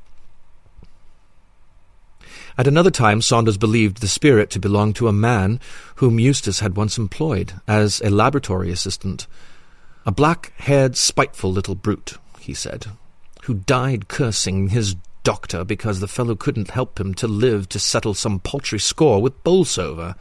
[2.58, 5.60] At another time, Saunders believed the spirit to belong to a man
[5.96, 9.26] whom Eustace had once employed as a laboratory assistant.
[10.06, 12.88] A black-haired, spiteful little brute, he said,
[13.44, 18.14] who died cursing his doctor because the fellow couldn't help him to live to settle
[18.14, 20.16] some paltry score with Borlsover.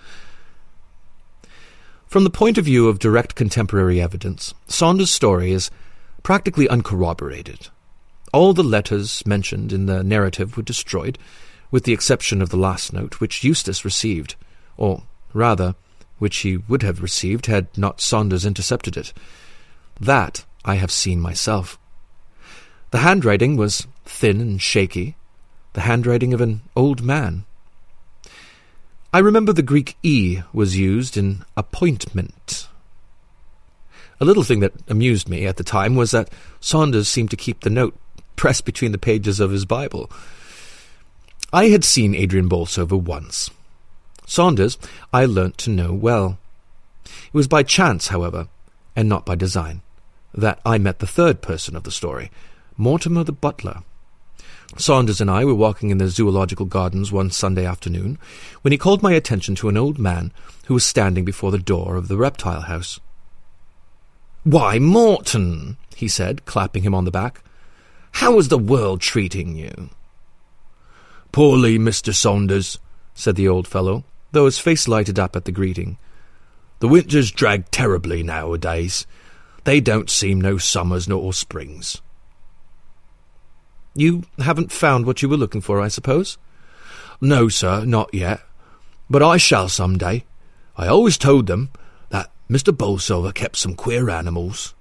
[2.06, 5.70] From the point of view of direct contemporary evidence, Saunders' story is
[6.22, 7.68] practically uncorroborated.
[8.32, 11.18] All the letters mentioned in the narrative were destroyed,
[11.70, 14.36] with the exception of the last note, which Eustace received,
[14.76, 15.02] or
[15.34, 15.74] rather,
[16.18, 19.12] which he would have received had not Saunders intercepted it.
[20.00, 21.78] That I have seen myself.
[22.90, 25.16] The handwriting was thin and shaky,
[25.74, 27.44] the handwriting of an old man.
[29.12, 32.68] I remember the Greek E was used in appointment.
[34.20, 36.30] A little thing that amused me at the time was that
[36.60, 37.94] Saunders seemed to keep the note
[38.36, 40.10] pressed between the pages of his Bible.
[41.52, 43.50] I had seen Adrian Borlsover once.
[44.26, 44.78] Saunders
[45.12, 46.38] I learnt to know well.
[47.04, 48.48] It was by chance, however,
[48.96, 49.82] and not by design,
[50.34, 52.30] that I met the third person of the story,
[52.76, 53.82] Mortimer the butler.
[54.78, 58.18] Saunders and I were walking in the zoological gardens one Sunday afternoon
[58.62, 60.32] when he called my attention to an old man
[60.66, 62.98] who was standing before the door of the reptile house.
[64.44, 67.44] Why, Morton, he said, clapping him on the back,
[68.12, 69.90] how is the world treating you?
[71.32, 72.14] Poorly, Mr.
[72.14, 72.78] Saunders,
[73.14, 75.98] said the old fellow, though his face lighted up at the greeting.
[76.80, 79.06] The winters drag terribly nowadays.
[79.64, 82.02] They don't seem no summers nor springs.
[83.94, 86.38] You haven't found what you were looking for, I suppose?
[87.20, 88.40] No, sir, not yet.
[89.08, 90.24] But I shall some day.
[90.76, 91.70] I always told them
[92.08, 92.76] that Mr.
[92.76, 94.74] Borlsover kept some queer animals.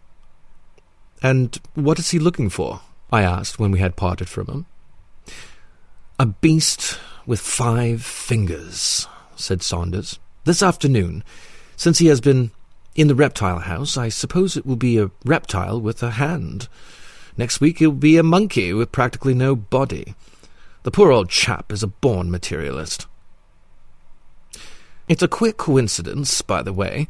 [1.22, 2.82] And what is he looking for?
[3.12, 4.66] I asked when we had parted from him.
[6.20, 10.20] A beast with five fingers, said Saunders.
[10.46, 11.24] This afternoon,
[11.76, 12.52] since he has been
[12.96, 16.68] in the reptile house, I suppose it will be a reptile with a hand.
[17.38, 20.16] Next week he'll be a monkey with practically no body.
[20.84, 23.08] The poor old chap is a born materialist.
[25.08, 27.08] It's a queer coincidence, by the way,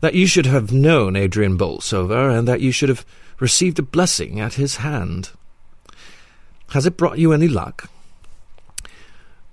[0.00, 3.04] that you should have known Adrian Borlsover and that you should have
[3.40, 5.30] received a blessing at his hand.
[6.70, 7.90] Has it brought you any luck?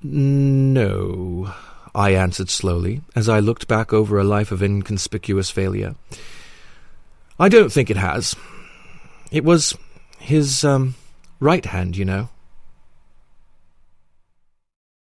[0.01, 1.53] No,
[1.93, 5.95] I answered slowly, as I looked back over a life of inconspicuous failure.
[7.39, 8.35] I don't think it has.
[9.31, 9.75] It was
[10.19, 10.95] his um,
[11.39, 12.29] right hand, you know.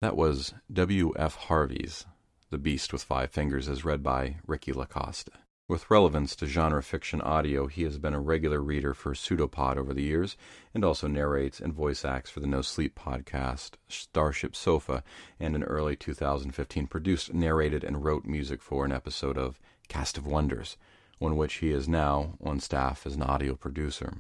[0.00, 1.36] That was W.F.
[1.36, 2.04] Harvey's
[2.50, 5.30] The Beast with Five Fingers, as read by Rikki LaCoste.
[5.66, 9.94] With relevance to genre fiction audio, he has been a regular reader for Pseudopod over
[9.94, 10.36] the years
[10.74, 15.02] and also narrates and voice acts for the No Sleep podcast, Starship Sofa,
[15.40, 19.58] and in early 2015 produced, narrated, and wrote music for an episode of
[19.88, 20.76] Cast of Wonders,
[21.18, 24.18] on which he is now on staff as an audio producer.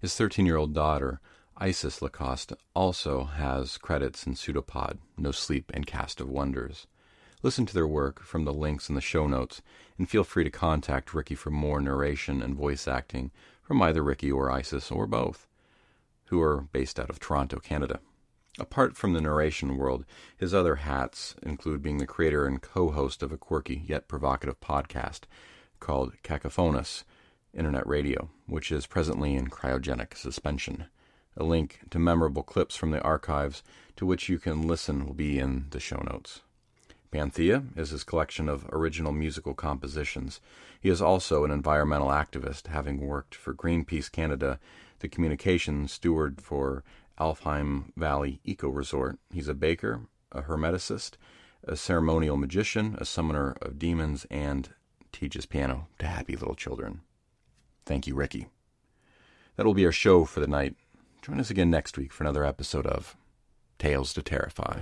[0.00, 1.20] His 13 year old daughter,
[1.58, 6.86] Isis Lacoste, also has credits in Pseudopod, No Sleep, and Cast of Wonders.
[7.42, 9.60] Listen to their work from the links in the show notes,
[9.98, 13.30] and feel free to contact Rikki for more narration and voice acting
[13.62, 15.46] from either Rikki or Isis or both,
[16.26, 18.00] who are based out of Toronto, Canada.
[18.58, 20.06] Apart from the narration world,
[20.36, 24.58] his other hats include being the creator and co host of a quirky yet provocative
[24.60, 25.22] podcast
[25.78, 27.04] called Cacophonous
[27.52, 30.86] Internet Radio, which is presently in cryogenic suspension.
[31.36, 33.62] A link to memorable clips from the archives
[33.96, 36.40] to which you can listen will be in the show notes.
[37.10, 40.40] Panthea is his collection of original musical compositions.
[40.80, 44.58] He is also an environmental activist, having worked for Greenpeace Canada,
[45.00, 46.84] the communications steward for
[47.18, 49.18] Alfheim Valley Eco Resort.
[49.32, 50.02] He's a baker,
[50.32, 51.12] a hermeticist,
[51.64, 54.70] a ceremonial magician, a summoner of demons, and
[55.12, 57.00] teaches piano to happy little children.
[57.84, 58.46] Thank you, Rikki.
[59.56, 60.74] That'll be our show for the night.
[61.22, 63.16] Join us again next week for another episode of
[63.78, 64.78] Tales to Terrify.